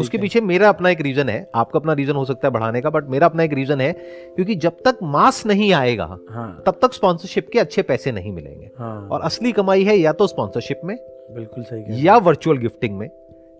उसके 0.00 0.18
पीछे 0.18 0.40
मेरा 0.40 0.68
अपना 0.68 0.90
एक 0.90 1.00
रीजन 1.00 1.28
है। 1.28 1.50
आपका 1.54 1.78
अपना 1.78 1.92
रीजन 1.92 2.12
हो 2.12 2.24
सकता 2.24 2.48
है 2.48 2.52
बढ़ाने 2.52 2.80
का 2.80 2.90
बट 2.90 3.08
मेरा 3.08 3.26
अपना 3.26 3.42
एक 3.42 3.52
रीजन 3.52 3.80
है 3.80 3.92
क्योंकि 4.36 4.54
जब 4.54 4.72
तक 4.72 4.98
मास 5.02 5.46
नहीं 5.46 5.72
आएगा 5.72 6.18
हाँ। 6.30 6.62
तब 6.66 6.78
तक 6.82 6.92
स्पॉन्सरशिप 6.92 7.48
के 7.52 7.58
अच्छे 7.58 7.82
पैसे 7.82 8.12
नहीं 8.12 8.32
मिलेंगे। 8.32 8.70
हाँ। 8.78 9.08
और 9.08 9.20
असली 9.20 9.52
कमाई 9.52 9.84
है 9.84 9.96
या 9.96 10.12
तो 10.12 10.26
स्पॉन्सरशिप 10.26 10.80
में 10.84 10.96
बिल्कुल 11.34 11.64
सही 11.64 12.06
या 12.06 12.16
वर्चुअल 12.16 12.56
गिफ्टिंग 12.56 12.98
में 12.98 13.10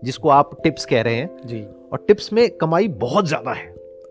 जिसको 0.03 0.29
आप 0.29 0.61
टिप्स 0.63 0.85
कह 0.85 1.01
रहे 1.01 1.13
हैं 1.13 1.27
रहे 1.27 1.35
हैं। 1.35 1.47
जी। 1.47 1.67
और 1.91 2.05
टिप्स 2.07 2.31
में 2.33 2.49
कमाई 2.57 2.87
बहुत 2.99 3.27
ज़्यादा 3.27 3.51
है। 3.51 3.67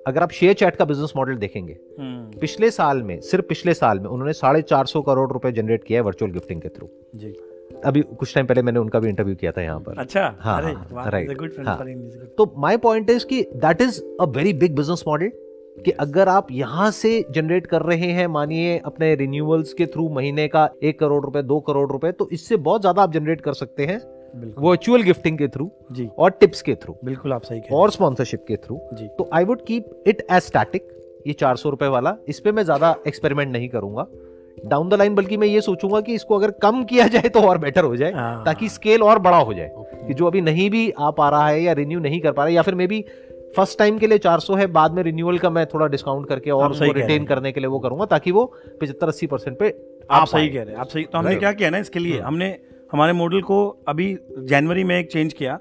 अगर 0.06 0.22
आप 0.22 0.30
शेयर 0.30 0.54
चैट 0.54 0.76
का 0.76 0.84
बिज़नेस 0.84 1.12
मॉडल 1.16 1.36
देखेंगे 1.36 1.72
हम्म, 1.98 2.38
पिछले 2.40 2.70
साल 2.70 3.02
में 3.02 3.20
सिर्फ़ 3.20 3.46
पिछले 3.46 3.74
साल 3.74 3.98
में 4.00 4.06
उन्होंने 4.06 4.32
साढ़े 4.32 4.62
चार 4.62 4.86
सौ 4.86 5.02
करोड़ 5.02 5.30
रुपए 5.32 5.52
जनरेट 5.52 5.84
किया 5.84 5.98
है 5.98 6.04
वर्चुअल 6.04 6.30
गिफ्टिंग 6.32 6.60
के 6.62 6.68
थ्रू 6.68 6.88
जी। 7.16 7.34
अभी 7.84 8.00
कुछ 8.02 8.34
टाइम 8.34 8.46
पहले 8.46 8.62
मैंने 8.62 8.78
उनका 8.80 8.98
भी 8.98 9.08
इंटरव्यू 9.08 9.34
किया 9.34 9.50
था 9.52 9.62
यहाँ 9.62 9.80
पर। 9.80 9.98
अच्छा 9.98 10.22
हाँ, 10.40 10.60
अरे 10.60 10.72
हाँ, 10.72 11.74
हाँ। 11.76 11.78
तो 12.38 12.52
माय 12.58 12.76
पॉइंट 12.76 13.10
इज़ 13.10 13.26
कि 13.26 13.42
that 13.56 13.82
is 13.82 14.00
a 14.20 14.24
very 14.28 14.52
big 14.54 14.76
business 14.76 15.04
model 15.08 15.30
कि 15.78 15.90
अगर 16.00 16.28
आप 16.28 16.46
यहाँ 16.50 16.90
से 16.90 17.24
जनरेट 17.30 17.66
कर 17.66 17.82
रहे 17.82 18.10
हैं 18.12 18.26
मानिए 18.26 18.78
अपने 18.84 19.14
रिन्यूअल्स 19.14 19.72
के 19.72 19.86
थ्रू 19.86 20.08
महीने 20.08 20.46
का 20.48 20.68
एक 20.82 20.98
करोड़ 21.00 21.22
रुपए 21.24 21.42
दो 21.42 21.58
करोड़ 21.60 21.90
रुपए 21.92 22.12
तो 22.12 22.28
इससे 22.32 22.56
बहुत 22.58 22.80
ज़्यादा 22.80 23.02
आप 23.02 23.12
जनरेट 23.12 23.40
कर 23.40 23.52
सकते 23.54 23.86
हैं। 23.86 23.98
वर्चुअल 24.58 25.02
गिफ्टिंग 25.02 25.38
के 25.38 25.48
थ्रू 25.48 25.70
जी। 25.92 26.08
और 26.18 26.30
टिप्स 26.30 26.62
के 26.62 26.74
थ्रू 26.74 26.96
बिल्कुल 27.04 27.32
आप 27.32 27.42
सही 27.42 27.60
और 27.72 27.90
स्पॉन्सरशिप 27.90 28.44
के 28.48 28.56
थ्रू 28.56 28.80
जी। 28.92 29.08
तो 29.18 29.28
I 29.34 29.44
would 29.44 29.64
keep 29.66 30.04
it 30.06 30.26
as 30.30 30.42
static 30.42 30.88
ये 31.26 31.32
चार 31.32 31.56
सौ 31.56 31.70
रुपए 31.70 31.86
वाला। 31.88 32.16
इस 32.28 32.40
पे 32.40 32.52
मैं 32.52 32.62
ज़्यादा 32.62 32.94
एक्सपेरिमेंट 33.06 33.52
नहीं 33.52 33.68
करूँगा। 33.68 34.06
डाउन 34.66 34.88
द 34.88 34.94
लाइन 34.94 35.14
बल्कि 35.14 35.36
मैं 35.36 35.46
ये 35.46 35.60
सोचूँगा 35.60 36.00
कि 36.00 36.14
इसको 36.14 36.38
अगर 36.38 36.50
कम 36.62 36.82
किया 36.84 37.06
जाए 37.06 37.28
तो 37.28 37.40
और 37.40 37.58
बेटर 37.58 37.84
हो 37.84 37.96
जाए 37.96 38.12
हाँ। 38.12 38.44
ताकि 38.44 38.68
स्केल 38.68 39.02
और 39.02 39.18
बड़ा 39.18 39.38
हो 39.38 39.54
जाए। 39.54 39.70
कि 40.06 40.14
जो 40.14 40.26
अभी 40.26 40.40
नहीं 40.40 40.68
भी 40.70 40.90
आ 40.90 41.10
पा 41.10 41.28
रहा 41.28 41.48
है 41.48 41.62
या 41.62 41.72
रिन्यू 41.74 42.00
नहीं 42.00 42.20
कर 42.20 42.32
पा 42.32 42.42
रहा 42.42 42.48
है 42.48 42.54
या 42.54 42.62
फिर 42.62 42.74
मे 42.74 42.86
बी 42.86 43.04
फ़र्स्ट 43.56 43.78
टाइम 43.78 43.98
के 43.98 44.06
लिए 44.06 44.18
400 44.18 44.56
है 44.58 44.66
बाद 44.68 44.92
में 44.92 45.02
रिन्यूअल 45.02 45.38
का 45.38 45.50
मैं 45.50 45.64
थोड़ा 45.66 45.86
डिस्काउंट 45.86 46.28
करके 46.28 46.50
और 46.50 46.70
उसको 46.70 46.90
रिटेन 46.92 47.24
करने 47.24 47.52
के 47.52 47.60
लिए 47.60 47.68
वो 47.68 47.78
करूँगा 47.78 48.04
ताकि 48.06 48.32
वो 48.32 48.44
पचहत्तर 48.80 49.08
अस्सी 49.08 49.26
परसेंट 49.26 49.58
पे 49.58 49.74
आप 50.10 50.26
सही 50.26 50.48
कह 50.48 50.62
रहे 50.62 50.74
हैं। 50.74 50.80
आप 50.80 50.88
सही 50.88 51.04
तो 51.04 51.18
हमने 51.18 51.34
क्या 51.36 51.52
किया 51.52 51.70
ना 51.70 51.78
इसके 51.78 51.98
लिए 51.98 52.14
हम्म। 52.14 52.26
हमने 52.26 52.48
हमारे 52.92 53.12
मॉडल 53.12 53.40
को 53.42 53.66
अभी 53.88 54.16
जनवरी 54.38 54.84
में 54.84 54.98
एक 54.98 55.12
चेंज 55.12 55.32
किया 55.32 55.58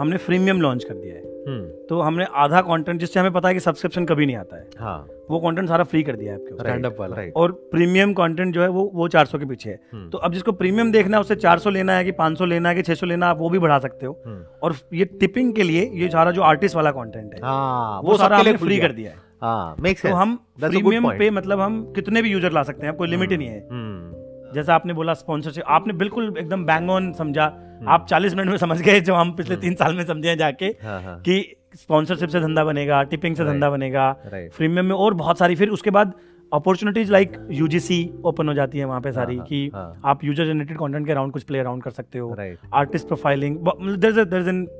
हमने 0.00 0.16
फ्रीमियम 0.16 0.60
लॉन्च 0.60 0.84
कर 0.84 0.94
दिया 0.94 1.14
है। 1.14 1.20
हम्म, 1.48 1.64
तो 1.88 2.00
हमने 2.00 2.24
आधा 2.34 2.60
कंटेंट 2.60 3.00
जिससे 3.00 3.20
हमें 3.20 3.32
पता 3.32 3.48
है 3.48 3.54
कि 3.54 3.60
सब्सक्रिप्शन 3.60 4.04
कभी 4.04 4.26
नहीं 4.26 4.36
आता 4.36 4.56
है 4.56 4.68
हाँ। 4.78 5.08
वो 5.30 5.38
कंटेंट 5.40 5.68
सारा 5.68 5.84
फ्री 5.84 6.02
कर 6.02 6.16
दिया 6.16 6.32
है 6.32 6.38
आपके 6.38 6.54
Stand 6.54 6.98
वाला। 7.00 7.16
right, 7.16 7.32
और 7.36 7.52
प्रीमियम 7.52 8.12
कंटेंट 8.12 8.54
जो 8.54 8.62
है 8.62 8.68
वो 8.68 8.90
वो 8.94 9.08
400 9.08 9.38
के 9.38 9.44
पीछे 9.44 9.70
है। 9.70 9.80
हम्म, 9.92 10.10
तो 10.10 10.18
अब 10.18 10.32
जिसको 10.32 10.52
प्रीमियम 10.52 10.92
देखना 10.92 11.16
है 11.16 11.20
उसे 11.20 11.34
400 11.36 11.70
लेना 11.70 11.96
है 11.96 12.04
कि 12.04 12.12
500 12.12 12.44
लेना 12.44 12.68
है 12.68 12.74
कि 12.74 12.82
600 12.82 13.06
लेना 13.06 13.26
है 13.26 13.30
आप 13.32 13.38
वो 13.38 13.50
भी 13.50 13.58
बढ़ा 13.58 13.78
सकते 13.78 14.06
हो। 14.06 14.22
हम्म, 14.26 14.44
और 14.62 14.74
ये 14.92 15.04
टिपिंग 15.04 15.52
के 15.54 15.62
लिए 15.62 15.90
ये 15.94 16.08
सारा 16.08 16.30
जो 16.30 16.42
आर्टिस्ट 16.42 16.76
वाला 16.76 16.90
कॉन्टेंट 16.90 17.34
है 17.34 17.40
हाँ 17.42 18.00
वो 18.02 18.16
सारा 18.16 18.38
सबके 18.38 18.50
हमने 18.50 18.58
फ्री 18.58 18.78
कर 18.78 18.92
दिया 18.92 19.10
है। 19.10 19.16
हाँ 19.42 19.76
तो 20.02 20.14
हम 20.14 20.36
प्रीमियम 20.60 21.10
पे 21.18 21.30
मतलब 21.30 21.60
हम 21.60 21.92
कितने 21.94 22.22
भी 22.22 22.30
यूज़र 22.30 22.52
ला 22.52 22.62
सकते 22.62 22.86
हैं 22.86 22.94
कोई 22.96 23.08
लिमिट 23.08 23.30
ही 23.30 23.36
नहीं 23.36 23.48
है। 23.48 23.68
हम्म, 23.70 24.11
जैसा 24.54 24.74
आपने 24.74 24.92
बोला 24.92 25.14
स्पॉन्सरशिप 25.14 25.64
आपने 25.68 25.92
बिल्कुल 25.92 26.34
एकदम 26.38 26.64
बैंग 26.64 26.90
ऑन 26.90 27.12
समझा। 27.12 27.44
आप 27.88 28.06
40 28.08 28.34
मिनट 28.34 28.50
में 28.50 28.56
समझ 28.56 28.80
गए 28.82 29.00
जो 29.00 29.14
हम 29.14 29.32
पिछले 29.32 29.56
तीन 29.56 29.74
साल 29.74 29.94
में 29.94 30.04
समझे 30.06 30.36
जाके 30.36 30.66
हाँ 30.82 31.00
हाँ। 31.02 31.18
कि 31.20 31.56
स्पॉन्सरशिप 31.74 32.28
से 32.28 32.40
धंधा 32.40 32.64
बनेगा 32.64 33.02
टिपिंग 33.02 33.36
से 33.36 33.44
धंधा 33.44 33.70
बनेगा 33.70 34.12
फ्रीमियम 34.12 34.48
प्रीमियम 34.56 34.86
में 34.86 34.94
और 34.94 35.14
बहुत 35.14 35.38
सारी 35.38 35.54
फिर 35.56 35.68
उसके 35.68 35.90
बाद 35.90 36.12
अपॉर्चुनिटीज़ 36.52 37.10
लाइक 37.12 37.36
यूजीसी 37.52 37.98
ओपन 38.26 38.48
हो 38.48 38.54
जाती 38.54 38.78
है 38.78 38.84
वहाँ 38.84 39.00
पे 39.00 39.12
सारी 39.12 39.36
हाँ, 39.36 39.46
कि 39.46 39.70
हाँ। 39.74 40.00
आप 40.04 40.24
यूज़र 40.24 40.46
जनरेटेड 40.46 40.78
कंटेंट 40.78 41.06
के 41.06 41.12
अराउंड 41.12 41.32
कुछ 41.32 41.42
प्ले 41.42 41.58
अराउंड 41.58 41.82
कर 41.82 41.90
सकते 41.90 42.18
हो 42.18 42.36
artist 42.74 43.06
profiling 43.08 43.56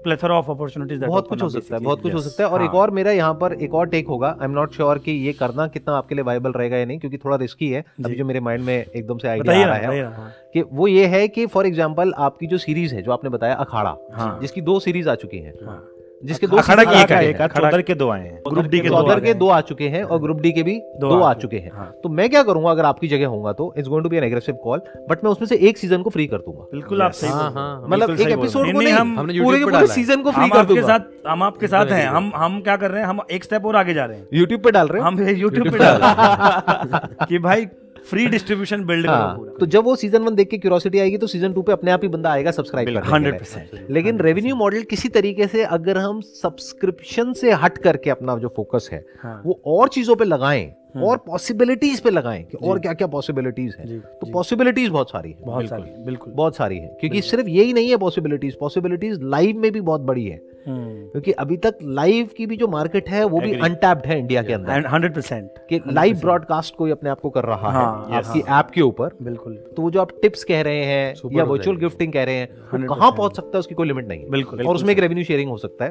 plethora 0.04 0.34
of 0.34 0.50
opportunities 0.50 1.04
बहुत 1.04 1.28
कुछ 1.28 1.42
हो 1.42 1.48
सकता 1.48 1.74
है 1.74 1.80
बहुत 1.80 2.02
कुछ 2.02 2.14
हो 2.14 2.20
सकता 2.20 2.44
है 2.44 2.48
और 2.50 2.62
एक 2.62 2.70
हाँ। 2.70 2.80
और 2.80 2.90
मेरा 2.90 3.12
यहाँ 3.12 3.34
पर 3.34 3.52
एक 3.54 3.74
और 3.74 3.88
टेक 3.88 4.08
होगा 4.08 4.28
आई 4.30 4.44
एम 4.44 4.50
नॉट 4.50 4.74
श्योर 4.74 4.98
कि 4.98 5.12
ये 5.26 5.32
करना 5.34 5.66
कितना 5.68 5.94
आपके 5.94 6.14
लिए 6.14 6.24
वायबल 6.24 6.52
रहेगा 6.52 6.76
या 6.76 6.84
नहीं 6.84 6.98
क्योंकि 6.98 7.18
थोड़ा 7.18 7.36
रिस्की 7.36 7.70
है 7.70 7.84
अभी 8.04 8.14
जो 8.14 8.24
मेरे 8.24 8.40
माइंड 8.42 8.64
में 8.64 8.74
एकदम 8.76 9.18
से 9.18 9.28
आइडिया 9.28 9.62
आ 9.62 9.64
रहा 9.66 9.92
है 9.92 10.04
हाँ। 10.06 10.32
कि 10.54 10.64
वो 10.72 10.88
ये 10.88 11.06
है 11.06 11.26
कि 11.28 11.46
फॉर 11.48 11.66
एग्ज़ाम्पल 11.66 12.12
आपकी 12.20 12.46
जो 12.46 12.58
सीरीज़ 12.58 12.94
है 12.94 13.02
जो 13.02 13.12
आपने 13.12 13.30
बताया 13.30 13.54
अखाड़ा 13.56 13.96
हाँ। 14.12 14.38
जिसकी 14.40 14.60
दो 14.62 14.78
सीरीज़ 14.80 15.08
आ 15.08 15.14
चुकी 15.16 15.38
है 15.38 15.54
हाँ। 15.64 15.82
जिसके 16.24 16.46
दो 16.46 16.56
अखाड़ा 16.56 16.82
series 16.82 16.96
की 16.98 17.02
एक 17.04 17.10
है, 17.10 17.24
हैं। 17.24 17.48
खड़ा- 17.48 17.70
चौधर 17.70 17.82
के 17.82 17.94
दो 17.94 18.10
आए 18.10 18.22
हैं। 18.22 18.40
ग्रुप 18.48 18.64
डी 18.64 18.80
के 18.80 18.88
दो 18.88 18.94
चौधर 18.94 19.20
के 19.20 19.34
दो 19.34 19.48
आ 19.48 19.60
चुके 19.60 19.88
हैं 19.88 20.02
और 20.04 20.20
ग्रुप 20.20 20.40
डी 20.40 20.52
के 20.52 20.62
भी 20.62 20.78
दो 21.00 21.08
दो 21.08 21.20
आ 21.20 21.34
चुके 21.34 21.56
हैं 21.56 21.70
हाँ। 21.74 21.94
तो 22.02 22.08
मैं 22.08 22.30
क्या 22.30 22.42
करूँगा 22.42 22.70
अगर 22.70 22.84
आपकी 22.84 23.08
जगह 23.08 23.26
होऊँगा 23.26 23.52
तो 23.52 23.74
it's 23.78 23.88
going 23.88 24.04
to 24.04 24.10
be 24.10 24.16
an 24.16 24.24
aggressive 24.24 24.54
call 24.54 24.82
but 25.10 25.24
मैं 25.24 25.30
उसमें 25.30 25.48
से 25.48 25.56
एक 25.56 25.78
सीज़न 25.78 26.02
को 26.02 26.10
फ्री 26.10 26.26
कर 26.26 26.36
दूँगा। 26.36 26.62
बिल्कुल 26.62 27.02
आप 27.02 27.10
सही 27.10 27.30
हाँ, 27.30 27.52
हाँ, 27.52 27.80
हैं। 27.80 27.88
मतलब 27.88 28.20
एक 28.20 28.28
एपिसोड 28.28 28.72
को 28.72 28.78
नहीं, 28.80 28.92
हम 28.92 29.16
पूरे 29.16 29.58
के 29.58 29.64
पूरे 29.64 29.86
सीज़न 29.86 30.22
को 30.22 30.30
फ्री 30.30 30.48
कर 30.48 30.58
आपके 30.58 30.74
दूँगा। 30.74 30.98
साथ 30.98 31.28
हम 31.28 31.42
आपके 31.42 31.66
साथ 31.66 31.86
हैं। 31.86 32.06
हम 32.06 32.32
हम 32.34 32.60
क्या 32.60 32.76
कर 32.76 32.90
रहे 32.90 33.00
हैं? 33.02 33.08
हम 33.08 33.20
एक 33.30 33.44
स्टेप 33.44 33.66
और 33.66 33.76
आगे 33.76 33.94
जा 33.94 34.04
रहे 34.04 34.18
हैं। 34.18 34.28
यूट्यूब 34.34 34.60
पे 34.60 34.70
डाल 34.70 34.88
रहे 34.88 35.02
हैं? 35.02 35.08
हम 35.08 35.28
यूट्यूब 35.28 35.70
पे 35.70 35.78
डाल 35.78 35.96
रहे 35.96 36.10
हैं। 36.10 37.26
कि 37.28 37.38
भाई 37.38 37.66
फ्री 38.10 38.26
डिस्ट्रीब्यूशन 38.26 38.84
बिल्ड 38.84 39.06
हाँ, 39.06 39.54
तो 39.60 39.66
जब 39.66 39.84
वो 39.84 39.96
सीज़न 39.96 40.22
वन 40.22 40.34
देख 40.34 40.48
के 40.48 40.58
क्यूरोसिटी 40.58 40.98
आएगी 40.98 41.16
तो 41.16 41.26
सीज़न 41.26 41.52
टू 41.52 41.62
पे 41.62 41.72
अपने 41.72 41.90
आप 41.90 42.02
ही 42.02 42.08
बंदा 42.08 42.30
आएगा 42.30 42.50
सब्सक्राइब 42.50 42.88
लिए। 42.88 43.00
100% 43.02 43.90
लेकिन 43.90 44.18
रेवेन्यू 44.18 44.56
मॉडल 44.56 44.82
किसी 44.82 45.08
तरीके 45.08 45.46
से 45.46 45.62
अगर 45.64 45.98
हम 45.98 46.20
सब्सक्रिप्शन 46.20 47.32
से 47.32 47.52
हट 47.52 47.78
करके 47.78 48.10
अपना 48.10 48.36
जो 48.38 48.48
फोकस 48.56 48.88
है 48.92 49.04
हाँ। 49.22 49.42
वो 49.46 49.60
और 49.66 49.88
चीज़ों 49.88 50.16
पे 50.16 50.24
लगाएँ 50.24 50.72
और 50.96 51.16
पॉसिबिलिटीज 51.16 52.00
पे 52.00 52.10
लगाएँ 52.10 52.42
कि 52.44 52.56
और 52.56 52.78
क्या 52.78 52.92
क्या 52.92 53.06
पॉसिबिलिटीज 53.06 53.76
है। 53.78 53.86
जी, 53.86 53.98
तो 53.98 54.32
पॉसिबिलिटीज 54.32 54.88
बहुत 54.88 55.10
सारी 55.10 55.30
है। 55.30 55.36
बहुत 55.44 55.68
सारी 55.68 56.04
बिल्कुल। 56.04 56.32
बहुत 56.32 56.56
सारी 56.56 56.76
है। 56.78 56.96
क्योंकि 57.00 57.22
सिर्फ़ 57.22 57.48
यही 57.48 57.72
नहीं 57.72 57.90
है 57.90 57.96
पॉसिबिलिटीज 57.96 58.54
पॉसिबिलिटीज 58.54 59.18
लाइव 59.22 59.56
में 59.56 59.72
भी 59.72 59.80
बहुत 59.80 60.00
बड़ी 60.00 60.24
है। 60.24 60.40
क्योंकि 60.66 61.32
अभी 61.32 61.56
तक 61.56 61.78
लाइव 61.82 62.28
की 62.36 62.46
भी 62.46 62.56
जो 62.56 62.68
मार्केट 62.68 63.08
है 63.08 63.24
वो 63.24 63.40
भी 63.40 63.52
अनटैप्ड 63.54 64.06
है 64.06 64.18
इंडिया 64.18 64.42
के 64.42 64.52
अंदर। 64.52 64.86
हंड्रेड 64.86 65.14
परसेंट 65.14 65.58
कि 65.68 65.80
लाइव 65.88 66.18
ब्रॉडकास्ट 66.20 66.76
कोई 66.76 66.90
अपने 66.90 67.10
आप 67.10 67.20
को 67.20 67.30
कर 67.30 67.44
रहा 67.44 67.70
हाँ, 67.70 68.06
है 68.10 68.16
आपकी 68.16 68.40
ऐप 68.40 68.70
के 68.74 68.80
ऊपर। 68.80 69.16
बिल्कुल। 69.22 69.54
तो 69.76 69.82
वो 69.82 69.90
जो 69.90 70.00
आप 70.00 70.10
टिप्स 70.22 70.44
कह 70.44 70.62
रहे 70.62 70.84
हैं 70.84 71.14
या 71.32 71.44
वर्चुअल 71.44 71.76
गिफ्टिंग 71.76 72.12
कह 72.12 72.24
रहे 72.24 72.34
हैं 72.34 72.86
कहाँ 72.86 73.10
पहुँच 73.10 73.36
सकता 73.36 73.56
है 73.56 73.58
उसकी 73.58 73.74
कोई 73.74 73.86
लिमिट 73.86 74.08
नहीं 74.08 74.20
है। 74.20 74.30
बिल्कुल 74.30 74.66
और 74.66 74.74
उसमें 74.74 74.92
एक 74.92 74.98
रेवेन्यू 74.98 75.24
शेयरिंग 75.24 75.50
हो 75.50 75.56
सकता 75.56 75.84
है. 75.84 75.90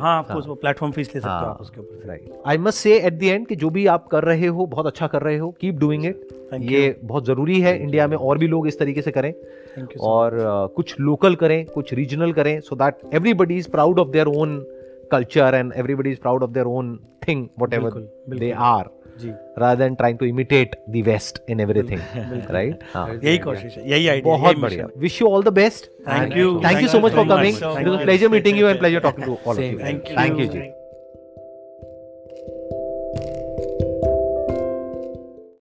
हाँ 0.00 0.22
प्लेटफॉर्म 0.30 0.92
फ़ीस 0.92 1.14
ले 1.14 1.20
सकते 1.20 1.28
हो 1.28 1.34
हाँ, 1.34 1.50
आप 1.50 1.60
उसके 1.60 1.80
ऊपर 1.80 2.42
I 2.46 2.58
must 2.58 2.78
say 2.78 2.98
at 2.98 3.18
the 3.18 3.22
end 3.22 3.46
कि 3.46 3.56
जो 3.56 3.70
भी 3.70 3.86
आप 3.86 4.06
कर 4.06 4.24
रहे 4.24 4.46
हो 4.46 4.66
बहुत 4.66 4.86
अच्छा 4.86 5.06
कर 5.06 5.22
रहे 5.22 5.36
हो 5.36 5.50
कीप 5.60 5.78
डूइंग 5.78 6.04
इट 6.06 6.28
ये 6.60 6.98
बहुत 7.04 7.26
ज़रूरी 7.26 7.60
है 7.60 7.76
इंडिया 7.82 8.06
में 8.08 8.16
और 8.16 8.38
भी 8.38 8.46
लोग 8.46 8.66
इस 8.68 8.78
तरीके 8.78 9.02
से 9.02 9.10
करें। 9.10 9.32
और 10.00 10.38
uh, 10.40 10.74
कुछ 10.76 10.94
लोकल 11.00 11.34
करें 11.44 11.64
कुछ 11.74 11.92
रीजनल 11.94 12.32
करें 12.32 12.60
so 12.60 12.76
that 12.76 13.14
everybody 13.14 13.58
is 13.58 13.70
proud 13.70 13.98
of 14.00 14.08
their 14.08 14.26
own 14.42 14.60
culture 15.10 15.50
and 15.60 15.72
everybody 15.82 16.12
is 16.16 16.24
proud 16.28 16.42
of 16.46 16.56
their 16.56 16.68
own 16.78 16.98
thing 17.26 17.44
whatever 17.56 17.90
they 18.44 18.52
are 18.52 18.86
rather 19.62 19.78
than 19.84 19.96
trying 20.00 20.16
to 20.20 20.26
imitate 20.32 20.76
the 20.94 21.02
west 21.10 21.40
in 21.54 21.60
everything 21.66 22.02
right 22.58 22.84
यही 23.26 23.38
कोशिश 23.46 23.76
है 23.78 23.88
यही 23.90 24.08
idea 24.08 24.36
बहुत 24.36 24.58
बढ़िया 24.66 24.88
wish 25.06 25.20
you 25.22 25.30
all 25.34 25.48
the 25.50 25.56
best 25.62 25.92
thank 26.10 26.36
you 26.42 26.50
thank 26.66 26.84
you 26.86 26.92
so 26.96 27.04
much 27.06 27.16
for 27.20 27.28
coming 27.36 27.62
it 27.62 27.88
was 27.92 27.96
a 28.00 28.04
pleasure 28.10 28.34
meeting 28.36 28.60
you 28.64 28.74
and 28.74 28.84
pleasure 28.84 29.08
talking 29.08 29.32
to 29.32 29.40
all 29.44 29.56
of 29.56 29.64
you 29.64 30.76